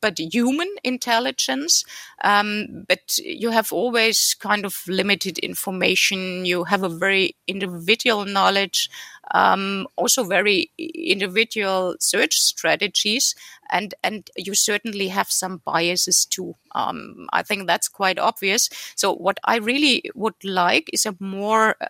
[0.00, 1.84] but human intelligence.
[2.22, 6.44] Um, but you have always kind of limited information.
[6.44, 8.90] You have a very individual knowledge,
[9.32, 13.34] um, also very individual search strategies,
[13.70, 16.54] and and you certainly have some biases too.
[16.74, 18.68] Um, I think that's quite obvious.
[18.94, 21.86] So what I really would like is a more uh,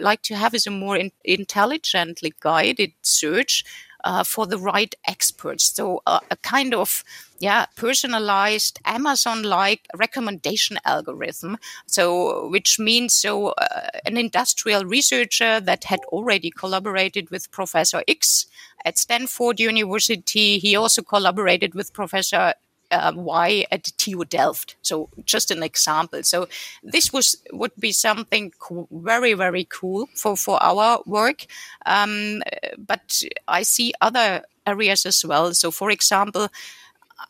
[0.00, 3.64] like to have is a more in- intelligently guided search
[4.04, 5.64] uh, for the right experts.
[5.64, 7.02] So uh, a kind of
[7.38, 11.58] yeah personalized Amazon-like recommendation algorithm.
[11.86, 18.46] So which means so uh, an industrial researcher that had already collaborated with Professor X
[18.84, 20.58] at Stanford University.
[20.58, 22.54] He also collaborated with Professor
[22.90, 24.76] uh, Y at TU Delft.
[24.82, 26.22] So just an example.
[26.22, 26.48] So
[26.82, 31.46] this was would be something co- very very cool for for our work.
[31.84, 32.42] Um,
[32.78, 35.54] but I see other areas as well.
[35.54, 36.48] So for example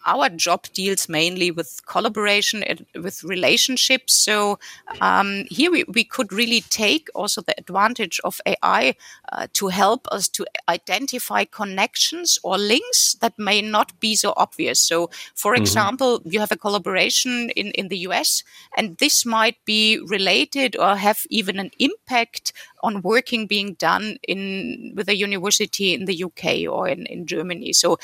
[0.05, 4.15] our job deals mainly with collaboration and with relationships.
[4.15, 4.59] So
[5.01, 8.95] um, here we, we could really take also the advantage of AI
[9.33, 14.81] uh, to help us to identify connections or links that may not be so obvious.
[14.81, 15.63] So, for mm-hmm.
[15.63, 18.43] example, you have a collaboration in, in the US,
[18.77, 22.53] and this might be related or have even an impact
[22.87, 27.73] on working being done in with a university in the UK or in, in Germany.
[27.73, 27.99] So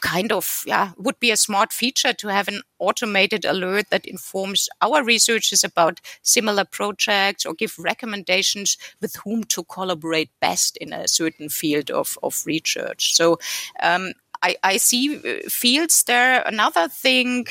[0.00, 4.68] kind of yeah would be a smart feature to have an automated alert that informs
[4.80, 11.08] our researchers about similar projects or give recommendations with whom to collaborate best in a
[11.08, 13.14] certain field of, of research.
[13.14, 13.38] So
[13.82, 16.42] um, I, I see uh, fields there.
[16.46, 17.46] Another thing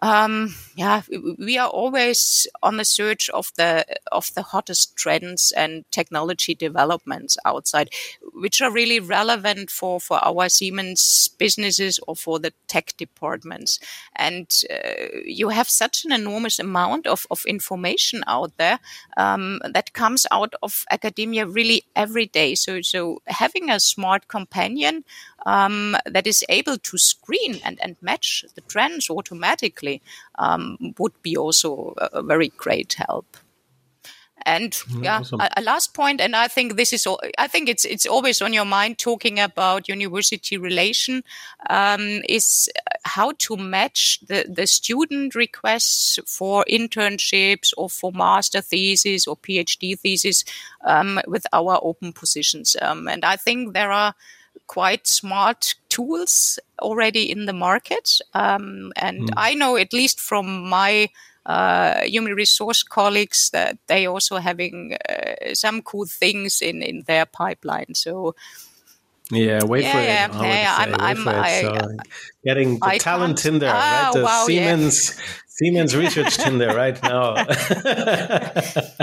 [0.00, 1.02] um, yeah,
[1.38, 7.36] we are always on the search of the of the hottest trends and technology developments
[7.44, 7.90] outside,
[8.32, 13.80] which are really relevant for for our Siemens businesses or for the tech departments.
[14.14, 18.78] And uh, you have such an enormous amount of of information out there
[19.16, 22.54] um, that comes out of academia really every day.
[22.54, 25.04] So so having a smart companion
[25.48, 30.02] um, that is able to screen and, and match the trends automatically
[30.38, 33.38] um, would be also a, a very great help.
[34.42, 35.40] And mm, yeah, awesome.
[35.40, 38.40] a, a, last point, and I think this is, all, I think it's it's always
[38.40, 41.24] on your mind talking about university relation,
[41.68, 42.70] um, is
[43.04, 49.98] how to match the the student requests for internships or for master thesis or PhD
[49.98, 50.44] thesis
[50.84, 52.76] um, with our open positions.
[52.80, 54.14] Um, and I think there are
[54.68, 58.20] quite smart tools already in the market.
[58.34, 59.34] Um, and mm.
[59.36, 61.08] I know, at least from my
[61.44, 67.26] uh, human resource colleagues, that they also having uh, some cool things in, in their
[67.26, 67.94] pipeline.
[67.94, 68.36] So,
[69.30, 70.62] yeah, wait yeah, for yeah, it.
[70.62, 71.96] Yeah, I'm, I'm, I, so
[72.44, 74.14] getting the I talent in there, ah, right?
[74.14, 75.24] The wow, Siemens yeah.
[75.58, 77.34] Siemens research Tinder right now.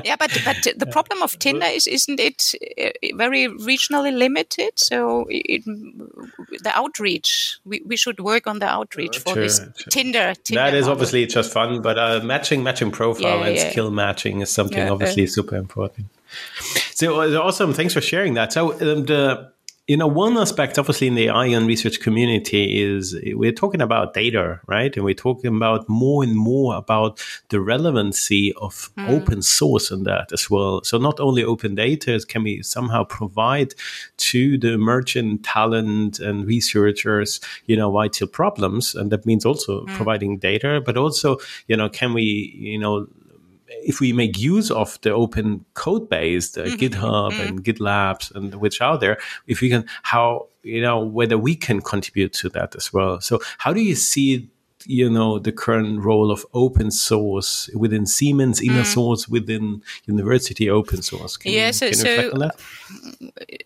[0.04, 4.80] yeah, but but the problem of Tinder is isn't it uh, very regionally limited?
[4.80, 10.62] So it, the outreach we, we should work on the outreach for this Tinder, Tinder.
[10.62, 10.94] That is model.
[10.94, 13.70] obviously just fun, but uh, matching matching profile yeah, and yeah.
[13.72, 16.08] skill matching is something yeah, obviously uh, super important.
[16.94, 17.74] So uh, awesome!
[17.74, 18.54] Thanks for sharing that.
[18.54, 19.52] So um, the
[19.88, 24.60] you know, one aspect, obviously, in the ION research community is we're talking about data,
[24.66, 24.96] right?
[24.96, 29.08] And we're talking about more and more about the relevancy of mm.
[29.10, 30.84] open source in that as well.
[30.84, 33.76] So not only open data can we somehow provide
[34.18, 39.96] to the emerging talent and researchers, you know, vital problems, and that means also mm.
[39.96, 43.08] providing data, but also, you know, can we, you know,
[43.68, 46.76] if we make use of the open code base, the mm-hmm.
[46.76, 47.42] GitHub mm-hmm.
[47.42, 51.82] and GitLabs and which are there, if we can, how, you know, whether we can
[51.82, 53.22] contribute to that as well.
[53.22, 54.50] So how do you see
[54.88, 58.86] you know the current role of open source within Siemens, inner mm.
[58.86, 61.38] source within university open source.
[61.38, 62.50] Can yeah, you, so, so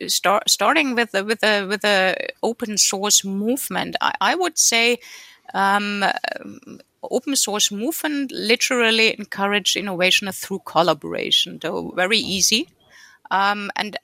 [0.07, 4.99] start, starting with the with the with the open source movement, I, I would say.
[5.53, 6.05] Um,
[7.03, 12.69] open source movement literally encourage innovation through collaboration, So very easy.
[13.31, 13.97] Um, and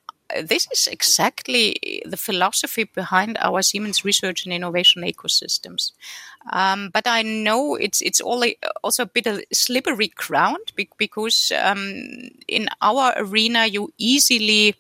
[0.44, 5.91] this is exactly the philosophy behind our Siemens research and innovation ecosystems.
[6.52, 12.30] Um, but I know it's it's only also a bit of slippery ground because um,
[12.48, 14.76] in our arena you easily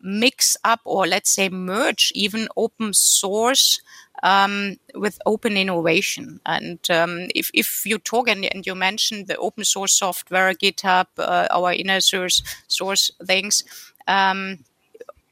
[0.00, 3.80] mix up or let's say merge even open source
[4.22, 6.40] um, with open innovation.
[6.46, 11.06] And um, if, if you talk and, and, you mentioned the open source software, GitHub,
[11.18, 13.64] uh, our inner source source things,
[14.06, 14.64] um,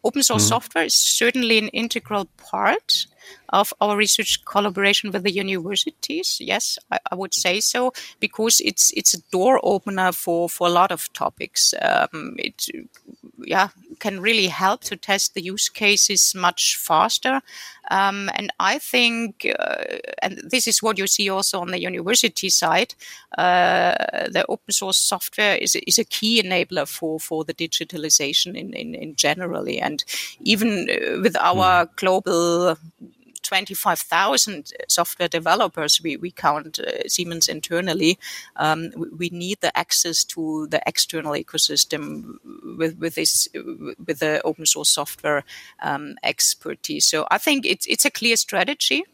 [0.05, 0.49] open source mm-hmm.
[0.49, 3.07] software is certainly an integral part
[3.49, 6.39] of our research collaboration with the universities.
[6.41, 10.71] Yes, I, I, would say so because it's it's a door opener for for a
[10.71, 11.75] lot of topics.
[11.81, 12.67] Um, it
[13.39, 13.69] yeah
[13.99, 17.41] can really help to test the use cases much faster.
[17.91, 19.85] Um, and I think, uh,
[20.23, 22.95] and this is what you see also on the university side,
[23.39, 23.95] uh,
[24.29, 28.95] the open source software is, is a key enabler for, for the digitalization in, in,
[28.95, 29.79] in generally.
[29.81, 30.05] And
[30.41, 31.97] even uh, with our mm.
[31.97, 32.77] global
[33.47, 38.19] 25,000 software developers we, we count uh, Siemens internally,
[38.57, 42.37] um, we, need the access to the external ecosystem
[42.79, 45.45] with, with this, with the open source software
[45.81, 47.05] um, expertise.
[47.05, 49.05] So I think it's, it's a clear strategy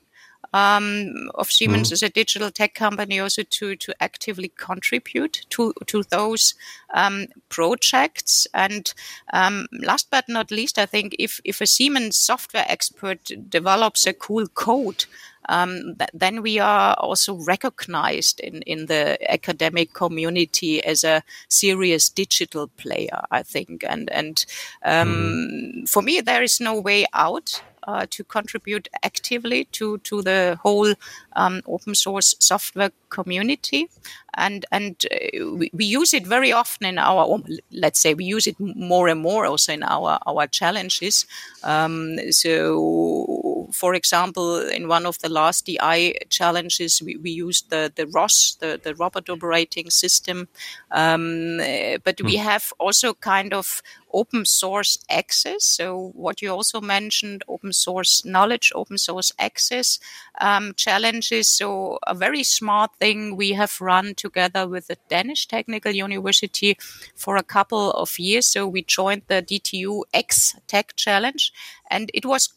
[0.52, 1.94] um, of Siemens mm-hmm.
[1.94, 6.54] as a digital tech company also to to actively contribute to to those
[6.94, 8.46] um, projects.
[8.54, 8.92] And
[9.32, 14.12] um, last but not least, I think if if a Siemens software expert develops a
[14.12, 15.04] cool code.
[15.48, 22.08] Um, th- then we are also recognized in, in the academic community as a serious
[22.08, 23.82] digital player, I think.
[23.82, 24.46] And and
[24.84, 25.88] um, mm.
[25.88, 30.94] for me, there is no way out uh, to contribute actively to to the whole
[31.36, 33.88] um, open source software community,
[34.34, 38.46] and and uh, we, we, use it very often in our let's say we use
[38.46, 41.26] it more and more also in our our challenges.
[41.64, 47.92] Um, so, for example, in one of the last DI challenges, we, we used the
[47.94, 50.48] the ROS, the the robot operating system,
[50.90, 51.58] um,
[52.04, 52.44] but we hmm.
[52.44, 55.64] have also kind of open source access.
[55.64, 59.98] So what you also mentioned, open source knowledge, open source access
[60.40, 61.48] um, challenges.
[61.48, 66.76] So a very smart thing we have run together with the Danish Technical University
[67.14, 68.46] for a couple of years.
[68.46, 71.52] So we joined the DTU X Tech Challenge,
[71.90, 72.50] and it was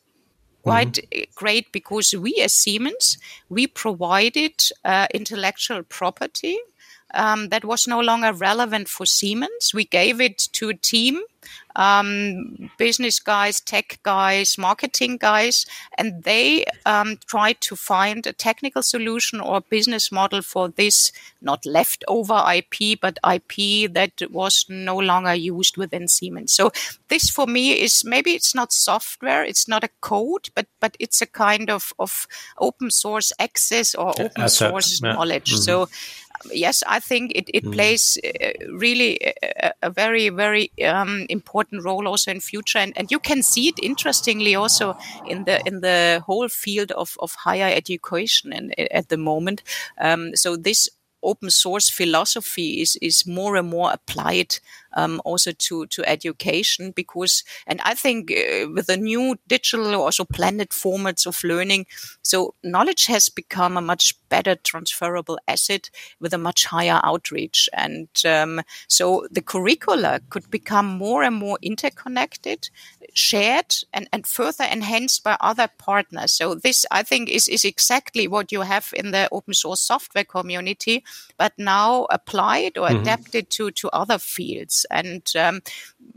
[0.65, 1.31] quite mm-hmm.
[1.35, 3.17] great because we as Siemens
[3.49, 6.57] we provided uh, intellectual property
[7.13, 9.73] um, that was no longer relevant for Siemens.
[9.73, 11.21] We gave it to a team
[11.75, 15.65] um, business guys, tech guys, marketing guys,
[15.97, 21.65] and they um, tried to find a technical solution or business model for this not
[21.65, 26.51] leftover IP, but IP that was no longer used within Siemens.
[26.53, 26.71] So
[27.09, 31.21] this for me is maybe it's not software, it's not a code, but but it's
[31.21, 32.27] a kind of of
[32.59, 35.13] open source access or open source yeah.
[35.13, 35.51] knowledge.
[35.51, 35.61] Mm-hmm.
[35.61, 35.89] So
[36.51, 37.73] yes, I think it, it mm.
[37.73, 42.79] plays uh, really a, a, very, very um, important role also in future.
[42.79, 47.17] And, and you can see it interestingly also in the in the whole field of,
[47.19, 49.63] of higher education and, at the moment.
[49.99, 50.89] Um, so this
[51.25, 54.59] open source philosophy is, is more and more applied
[54.95, 60.05] um, also to, to education because, and I think uh, with the new digital or
[60.05, 61.85] also blended formats of learning,
[62.21, 65.89] so knowledge has become a much better transferable asset
[66.19, 67.69] with a much higher outreach.
[67.73, 72.69] And um, so the curricula could become more and more interconnected,
[73.13, 76.31] shared, and, and further enhanced by other partners.
[76.31, 80.23] So this, I think, is, is exactly what you have in the open source software
[80.23, 81.03] community,
[81.37, 83.01] but now applied or mm-hmm.
[83.01, 85.61] adapted to, to other fields and um,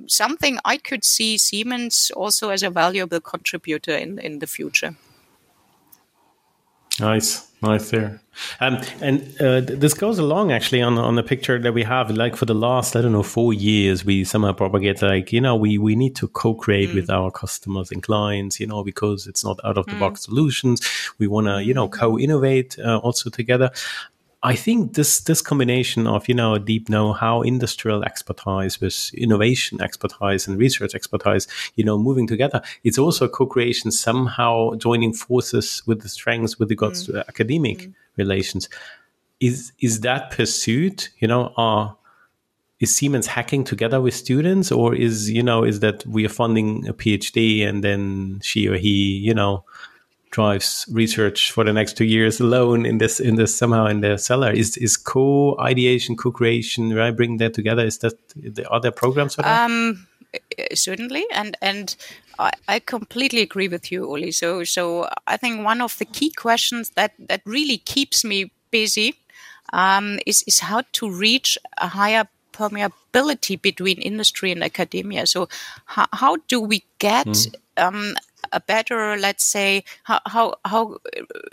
[0.07, 4.95] something I could see Siemens also as a valuable contributor in in the future.
[7.01, 8.21] Nice, nice there.
[8.61, 12.11] Um, and uh, this goes along actually on on the picture that we have.
[12.11, 15.55] Like for the last, I don't know, four years, we somehow propagate like you know
[15.55, 16.95] we we need to co-create mm.
[16.95, 20.25] with our customers and clients, you know, because it's not out of the box mm.
[20.25, 20.81] solutions.
[21.19, 23.71] We want to you know co-innovate uh, also together
[24.43, 30.47] I think this this combination of you know deep know-how, industrial expertise with innovation expertise
[30.47, 36.03] and research expertise, you know, moving together, it's also a co-creation somehow joining forces with
[36.03, 37.13] the strengths with regards mm.
[37.13, 37.95] to academic mm.
[38.17, 38.69] relations.
[39.41, 41.11] Is is that pursuit?
[41.19, 41.97] You know, are
[42.79, 46.87] is Siemens hacking together with students, or is you know is that we are funding
[46.87, 49.65] a PhD and then she or he you know
[50.31, 54.19] drives research for the next two years alone in this in this somehow in the
[54.19, 59.43] cellar is is co-ideation co-creation right bring that together is that the other programs for
[59.43, 59.65] that?
[59.65, 60.07] um
[60.75, 61.97] certainly and and
[62.39, 66.31] I, I completely agree with you Uli so so I think one of the key
[66.31, 69.15] questions that that really keeps me busy
[69.73, 75.49] um, is is how to reach a higher permeability between industry and academia so
[75.87, 77.55] how, how do we get mm.
[77.77, 78.15] um,
[78.53, 80.99] a better, let's say, how how, how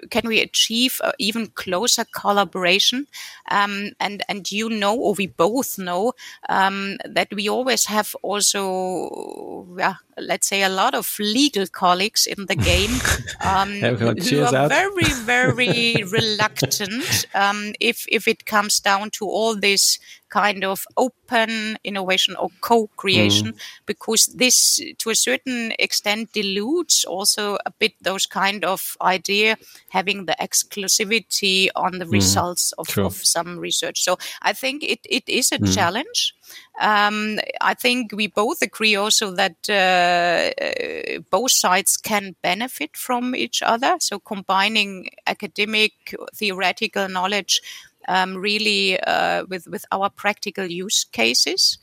[0.09, 3.07] can we achieve even closer collaboration?
[3.49, 6.13] Um, and and you know, or we both know
[6.49, 12.45] um, that we always have also, yeah, let's say, a lot of legal colleagues in
[12.45, 12.91] the game
[13.41, 14.69] um, who are out.
[14.69, 19.99] very very reluctant um, if if it comes down to all this
[20.35, 23.59] kind of open innovation or co-creation mm.
[23.85, 29.55] because this to a certain extent dilutes also a bit those kind of idea
[29.89, 32.11] having the exclusivity on the mm.
[32.11, 35.73] results of, of, some research so i think it, it is a mm.
[35.73, 36.35] challenge
[36.79, 43.61] um, I think we both agree also that uh, both sides can benefit from each
[43.61, 43.95] other.
[43.99, 45.93] So combining academic
[46.35, 47.61] theoretical knowledge
[48.07, 51.77] um, really uh, with with our practical use cases.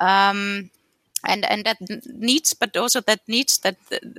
[0.00, 0.70] Um,
[1.24, 3.76] and and that needs, but also that needs that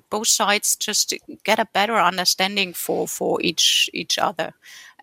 [0.10, 4.54] both sides just get a better understanding for for each each other.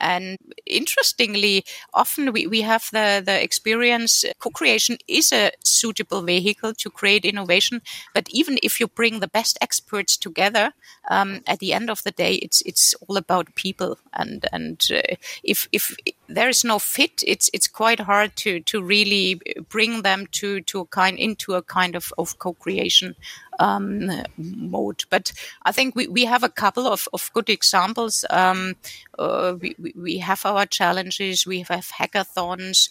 [0.01, 6.91] And interestingly, often we, we have the, the experience co-creation is a suitable vehicle to
[6.91, 7.83] create innovation.
[8.15, 10.73] But even if you bring the best experts together,
[11.11, 13.99] um, at the end of the day, it's it's all about people.
[14.13, 15.97] And and uh, if if
[16.29, 20.81] there is no fit, it's it's quite hard to to really bring them to to
[20.81, 23.15] a kind into a kind of, of co-creation
[23.59, 25.05] um, mode.
[25.11, 25.33] But
[25.63, 28.25] I think we, we have a couple of, of good examples.
[28.31, 28.77] Um,
[29.19, 32.89] uh, we, we have our challenges, we have hackathons,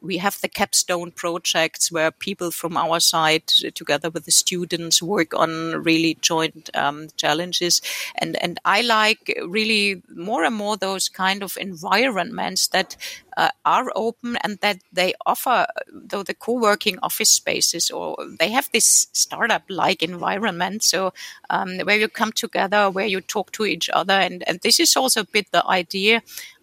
[0.00, 5.34] we have the capstone projects where people from our side, together with the students, work
[5.34, 7.80] on really joint um, challenges.
[8.16, 12.96] And, and I like really more and more those kind of environments that
[13.38, 18.68] uh, are open and that they offer though the co-working office spaces or they have
[18.72, 21.12] this startup like environment so
[21.48, 24.96] um, where you come together where you talk to each other and, and this is
[24.96, 26.20] also a bit the idea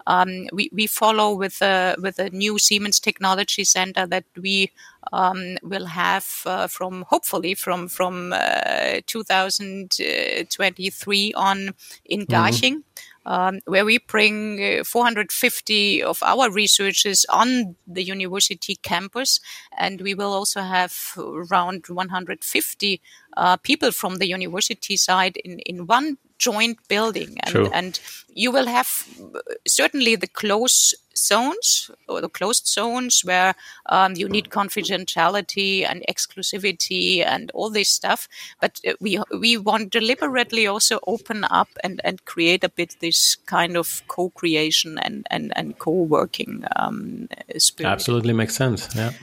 [0.08, 4.70] um, we, we follow with a, with a new Siemens Technology Center that we
[5.12, 11.72] um, will have uh, from hopefully from from uh, 2023 on
[12.06, 12.28] in.
[12.28, 12.74] Garching.
[12.74, 12.82] Mm-hmm
[13.26, 19.40] um, where we bring uh, 450 of our researchers on the university campus.
[19.78, 23.02] And we will also have around 150
[23.38, 27.38] uh, people from the university side in, in one joint building.
[27.44, 28.00] And, and
[28.34, 33.56] you will have uh, certainly the close zones or the closed zones where
[33.86, 38.28] um, you need confidentiality and exclusivity and all this stuff.
[38.60, 43.36] But uh, we we want deliberately also open up and and create a bit this
[43.46, 47.90] kind of co-creation and and and co-working um, spirit.
[47.90, 48.90] Absolutely makes sense.
[48.96, 49.14] Yeah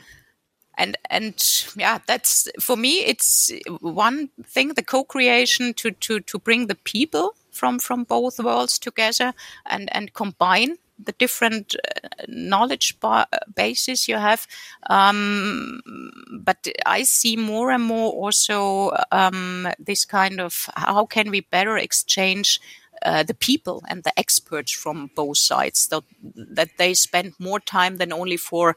[0.79, 6.67] and and yeah that's for me it's one thing the co-creation to to to bring
[6.67, 9.33] the people from from both worlds together
[9.67, 14.47] and and combine the different uh, knowledge ba- bases you have.
[14.89, 15.81] Um,
[16.41, 21.77] but i see more and more also um, this kind of how can we better
[21.77, 22.61] exchange
[23.05, 26.05] uh, the people and the experts from both sides so
[26.35, 28.77] that they spend more time than only for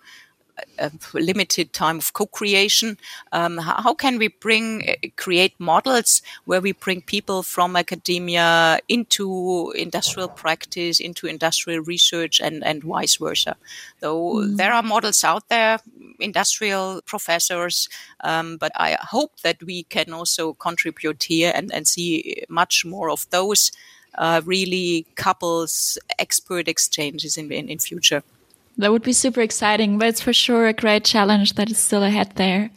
[0.77, 2.97] a limited time of co-creation.
[3.31, 9.71] Um, how can we bring uh, create models where we bring people from academia into
[9.75, 13.55] industrial practice, into industrial research, and and vice versa?
[13.99, 14.57] Though mm.
[14.57, 15.79] there are models out there,
[16.19, 17.89] industrial professors,
[18.21, 23.09] um, but I hope that we can also contribute here and and see much more
[23.09, 23.71] of those.
[24.17, 28.23] Uh, really couples expert exchanges in, in, in future.
[28.77, 32.03] That would be super exciting, but it's for sure a great challenge that is still
[32.03, 32.71] ahead there.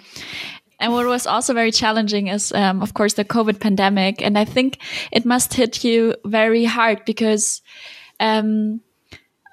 [0.80, 4.22] And what was also very challenging is, um, of course, the COVID pandemic.
[4.22, 4.78] And I think
[5.10, 7.62] it must hit you very hard because,
[8.20, 8.80] um,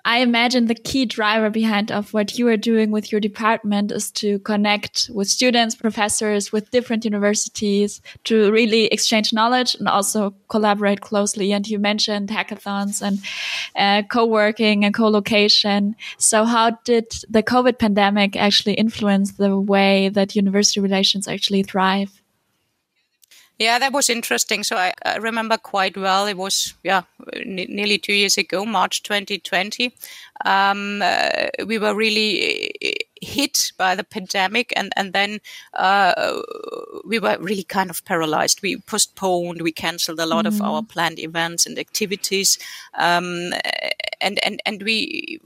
[0.07, 4.11] I imagine the key driver behind of what you are doing with your department is
[4.11, 11.01] to connect with students, professors, with different universities to really exchange knowledge and also collaborate
[11.01, 11.51] closely.
[11.51, 13.17] And you mentioned hackathons and
[13.75, 15.95] uh, co-working and co-location.
[16.19, 22.21] So how did the COVID pandemic actually influence the way that university relations actually thrive?
[23.57, 24.63] Yeah, that was interesting.
[24.63, 26.27] So I, I remember quite well.
[26.27, 27.03] It was yeah,
[27.33, 29.93] n- nearly two years ago, March 2020.
[30.43, 32.91] Um, uh, we were really uh,
[33.21, 35.39] hit by the pandemic, and and then
[35.73, 36.41] uh,
[37.05, 38.61] we were really kind of paralyzed.
[38.61, 40.61] We postponed, we cancelled a lot mm-hmm.
[40.61, 42.59] of our planned events and activities,
[42.95, 43.53] um,
[44.19, 45.39] and and and we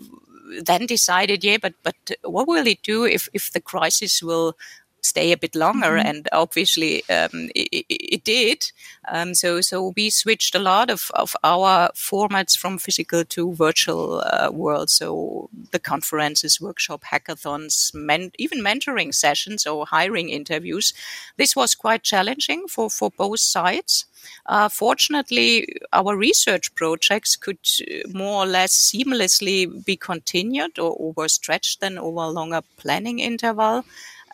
[0.63, 4.57] then decided, yeah, but but what will it do if if the crisis will
[5.01, 6.07] stay a bit longer, mm-hmm.
[6.07, 8.71] and obviously um, it, it, did.
[9.07, 14.21] Um, so so we switched a lot of, of our formats from physical to virtual
[14.25, 14.89] uh, world.
[14.89, 20.93] So the conferences, workshop, hackathons, men- even mentoring sessions or hiring interviews.
[21.37, 24.05] This was quite challenging for for both sides.
[24.45, 27.59] Uh, fortunately, our research projects could
[28.13, 33.19] more or less seamlessly be continued or, or were stretched then over a longer planning
[33.19, 33.85] interval.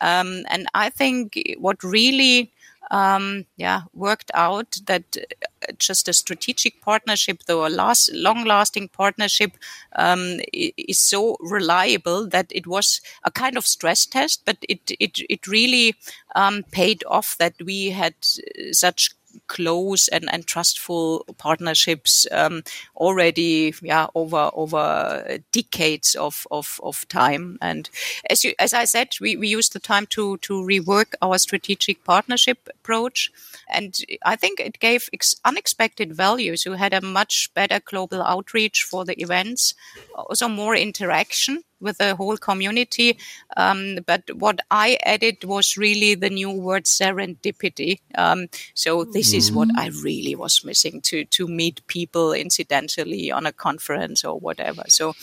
[0.01, 2.51] Um, and I think what really
[2.91, 9.51] um, yeah, worked out that uh, just a strategic partnership, though a last, long-lasting partnership,
[9.95, 15.19] um, is so reliable that it was a kind of stress test, but it it
[15.29, 15.95] it really
[16.35, 19.14] um, paid off that we had uh, such
[19.47, 22.63] close and, and trustful partnerships um,
[22.95, 27.57] already yeah over over decades of, of, of time.
[27.61, 27.89] And
[28.29, 32.03] as you as I said we, we used the time to to rework our strategic
[32.03, 33.31] partnership approach.
[33.67, 36.65] And I think it gave ex- unexpected values.
[36.65, 39.73] We had a much better global outreach for the events
[40.15, 43.17] also more interaction with the whole community.
[43.57, 47.99] Um, but what I added was really the new word serendipity.
[48.15, 49.37] Um, so this mm-hmm.
[49.37, 54.39] is what I really was missing to to meet people incidentally on a conference or
[54.39, 54.83] whatever.
[54.87, 55.13] So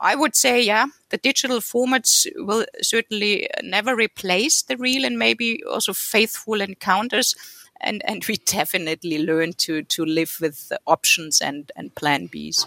[0.00, 5.62] I would say, yeah, the digital formats will certainly never replace the real and maybe
[5.64, 7.36] also faithful encounters.
[7.80, 12.66] And, and we definitely learn to, to live with options and, and plan Bs.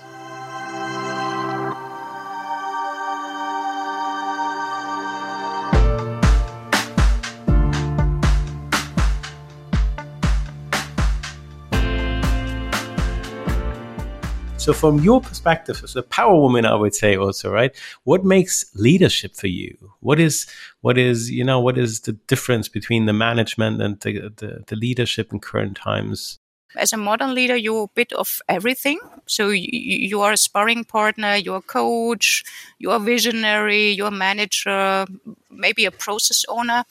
[14.63, 17.75] So, from your perspective as a power woman, I would say also, right?
[18.05, 19.75] What makes leadership for you?
[19.99, 20.47] What is
[20.79, 24.75] what is you know what is the difference between the management and the, the, the
[24.77, 26.39] leadership in current times?
[26.77, 29.01] As a modern leader, you're a bit of everything.
[29.25, 32.45] So you, you are a sparring partner, you're a coach,
[32.79, 35.05] you're a visionary, you're a manager,
[35.51, 36.85] maybe a process owner.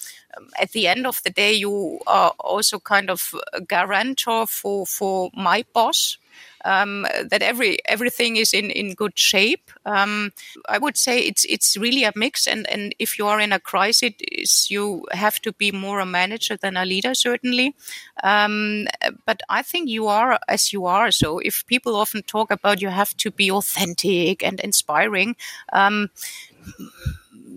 [0.61, 5.31] At the end of the day, you are also kind of a guarantor for, for
[5.35, 6.19] my boss
[6.65, 9.71] um, that every everything is in, in good shape.
[9.85, 10.33] Um,
[10.69, 13.61] I would say it's it's really a mix, and, and if you are in a
[13.61, 17.75] crisis, you have to be more a manager than a leader, certainly.
[18.23, 18.87] Um,
[19.27, 21.11] but I think you are as you are.
[21.11, 25.37] So if people often talk about you have to be authentic and inspiring
[25.73, 26.11] um,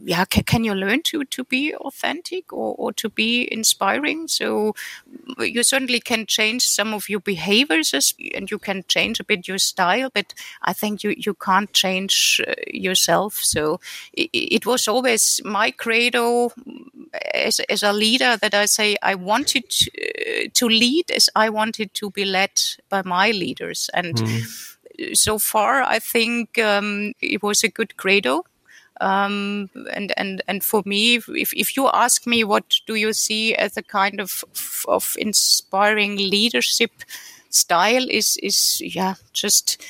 [0.06, 4.28] yeah, can, can you learn to to be authentic or, or to be inspiring?
[4.28, 4.76] So
[5.39, 7.93] you certainly can change some of your behaviors
[8.36, 12.39] and you can change a bit your style, but I think you you can't change
[12.47, 13.34] uh, yourself.
[13.36, 13.80] So
[14.14, 16.51] it, it was always my credo
[17.34, 21.49] as, as a leader that I say I wanted to, uh, to lead as I
[21.49, 24.16] wanted to be led by my leaders and.
[24.16, 24.72] Mm.
[25.14, 28.45] So far, I think um, it was a good credo
[29.02, 33.56] um, and and and for me, if if you ask me, what do you see
[33.56, 34.43] as a kind of
[34.88, 36.91] of inspiring leadership
[37.50, 38.10] style?
[38.10, 39.82] Is is yeah, just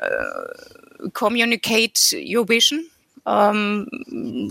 [0.00, 2.88] uh, communicate your vision
[3.26, 3.88] um,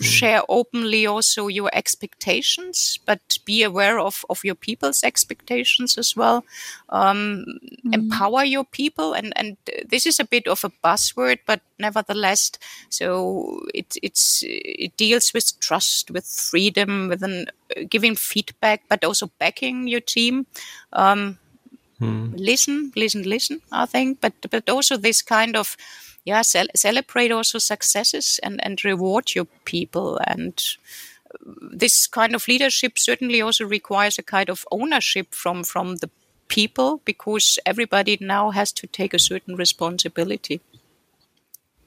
[0.02, 6.44] share openly also your expectations, but be aware of, of your people's expectations as well.
[6.90, 7.94] Um, mm-hmm.
[7.94, 9.56] Empower your people, and, and
[9.88, 12.52] this is a bit of a buzzword, but nevertheless,
[12.90, 17.48] so it it's it deals with trust, with freedom, with an,
[17.78, 20.48] uh, giving feedback, but also backing your team.
[20.92, 21.40] Um,
[22.00, 22.34] hmm.
[22.36, 23.62] Listen, listen, listen.
[23.72, 25.78] I think, but but also this kind of
[26.26, 30.20] yeah, ce- celebrate also successes and, and reward your people.
[30.28, 30.62] And
[31.32, 31.38] uh,
[31.72, 36.10] this kind of leadership certainly also requires a kind of ownership from, from the
[36.48, 40.62] people because everybody now has to take a certain responsibility.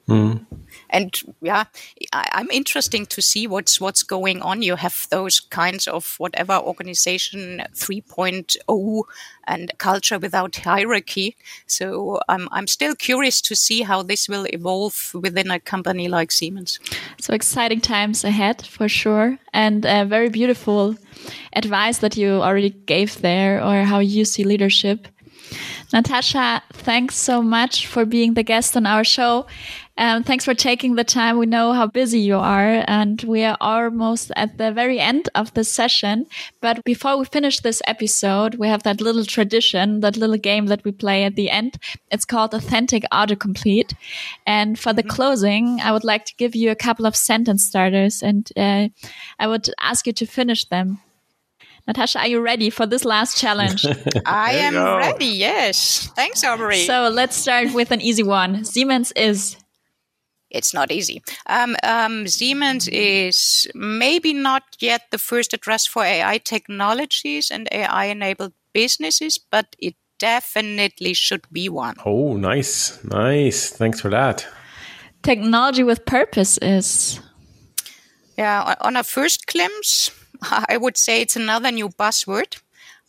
[0.08, 0.46] Mm.
[0.88, 1.64] and yeah,
[2.14, 4.62] I, am interesting to see what's what's going on.
[4.62, 9.02] You have those kinds of whatever organization 3.0
[9.46, 11.36] and culture without hierarchy.
[11.66, 16.32] So I'm I'm still curious to see how this will evolve within a company like
[16.32, 16.80] Siemens.
[17.20, 20.96] So exciting times ahead for sure, and uh, very beautiful
[21.52, 25.06] advice that you already gave there, or how you see leadership.
[25.92, 29.46] Natascha, thanks so much for being the guest on our show.
[29.98, 31.38] Um, thanks for taking the time.
[31.38, 35.52] We know how busy you are, and we are almost at the very end of
[35.54, 36.26] the session.
[36.60, 40.84] But before we finish this episode, we have that little tradition, that little game that
[40.84, 41.78] we play at the end.
[42.12, 43.92] It's called Authentic Autocomplete.
[44.46, 45.10] And for the mm-hmm.
[45.10, 48.88] closing, I would like to give you a couple of sentence starters, and uh,
[49.40, 51.00] I would ask you to finish them.
[51.88, 53.84] Natascha, are you ready for this last challenge?
[54.26, 56.08] I am ready, yes.
[56.14, 56.84] Thanks, Aubrey.
[56.84, 58.64] So let's start with an easy one.
[58.64, 59.56] Siemens is
[60.50, 61.22] it's not easy.
[61.46, 68.06] Um, um, Siemens is maybe not yet the first address for AI technologies and AI
[68.06, 71.96] enabled businesses, but it definitely should be one.
[72.04, 73.02] Oh, nice.
[73.04, 73.70] Nice.
[73.70, 74.46] Thanks for that.
[75.22, 77.20] Technology with purpose is.
[78.36, 80.10] Yeah, on a first glimpse,
[80.42, 82.60] I would say it's another new buzzword.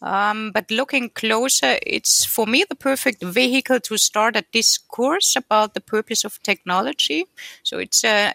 [0.01, 5.73] Um, but looking closer, it's for me the perfect vehicle to start a discourse about
[5.73, 7.25] the purpose of technology.
[7.63, 8.33] So it's a,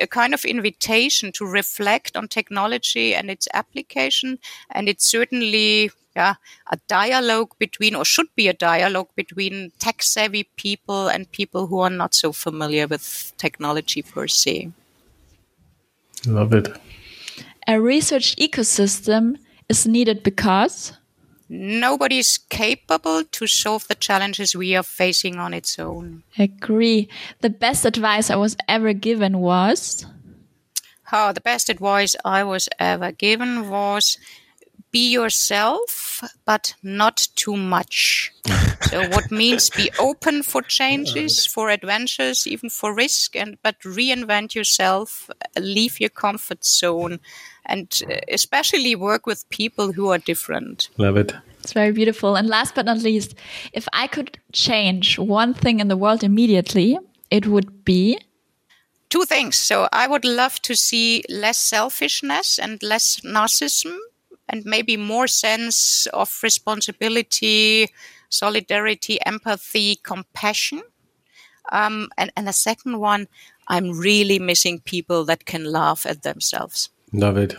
[0.00, 4.38] a, kind of invitation to reflect on technology and its application.
[4.70, 6.34] And it's certainly yeah,
[6.70, 11.80] a dialogue between, or should be a dialogue between tech savvy people and people who
[11.80, 14.70] are not so familiar with technology per se.
[16.26, 16.68] Love it.
[17.66, 19.36] A research ecosystem
[19.68, 20.92] is needed because
[21.48, 26.22] nobody is capable to solve the challenges we are facing on its own.
[26.38, 27.08] Agree.
[27.40, 30.06] The best advice I was ever given was.
[31.12, 34.18] Oh, the best advice I was ever given was
[34.94, 38.32] be yourself, but not too much.
[38.82, 44.54] so what means be open for changes, for adventures, even for risk, and but reinvent
[44.54, 45.28] yourself,
[45.58, 47.18] leave your comfort zone,
[47.66, 50.88] and uh, especially work with people who are different.
[50.98, 51.32] Love it.
[51.60, 52.36] It's very beautiful.
[52.36, 53.34] And last but not least,
[53.72, 56.98] if I could change one thing in the world immediately,
[57.30, 58.18] it would be
[59.08, 59.56] two things.
[59.56, 63.96] So I would love to see less selfishness and less narcissism
[64.48, 67.88] and maybe more sense of responsibility,
[68.28, 70.82] solidarity, empathy, compassion.
[71.72, 73.28] Um, and, and the second one,
[73.68, 76.90] I'm really missing people that can laugh at themselves.
[77.38, 77.54] It.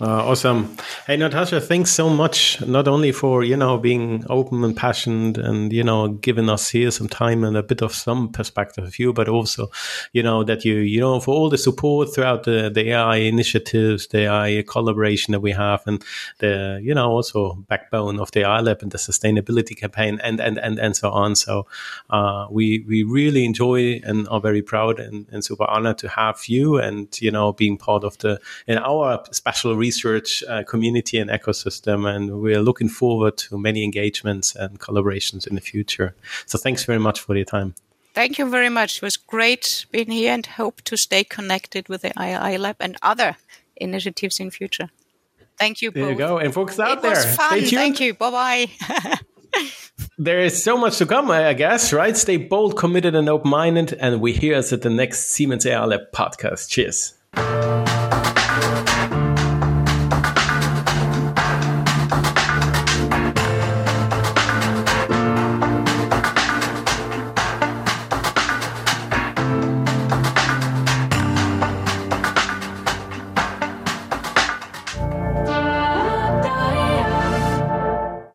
[0.00, 0.74] Uh, awesome.
[1.06, 2.58] Hey, Natascha, thanks so much.
[2.66, 6.90] Not only for, you know, being open and passionate and, you know, giving us here
[6.90, 9.70] some time and a bit of some perspective of you, but also,
[10.14, 14.06] you know, that you, you know, for all the support throughout the, the AI initiatives,
[14.06, 16.02] the AI collaboration that we have and
[16.38, 20.56] the, you know, also backbone of the AI Lab and the sustainability campaign and, and,
[20.56, 21.34] and, and so on.
[21.36, 21.66] So,
[22.08, 26.40] uh, we, we really enjoy and are very proud and, and super honored to have
[26.46, 31.16] you and, you know, being part of the, in our special research research uh, community
[31.22, 31.98] and ecosystem.
[32.12, 36.10] And we're looking forward to many engagements and collaborations in the future.
[36.46, 37.74] So thanks very much for your time.
[38.14, 38.90] Thank you very much.
[38.96, 42.96] It was great being here and hope to stay connected with the AI Lab and
[43.02, 43.36] other
[43.76, 44.88] initiatives in future.
[45.58, 45.90] Thank you.
[45.90, 46.12] There both.
[46.12, 46.38] you go.
[46.38, 47.60] And folks out it there, was fun.
[47.60, 48.14] Thank you.
[48.14, 49.18] Bye bye.
[50.18, 52.16] there is so much to come, I guess, right?
[52.16, 53.92] Stay bold, committed, and open minded.
[54.00, 56.68] And we hear us at the next Siemens AI Lab podcast.
[56.70, 57.99] Cheers.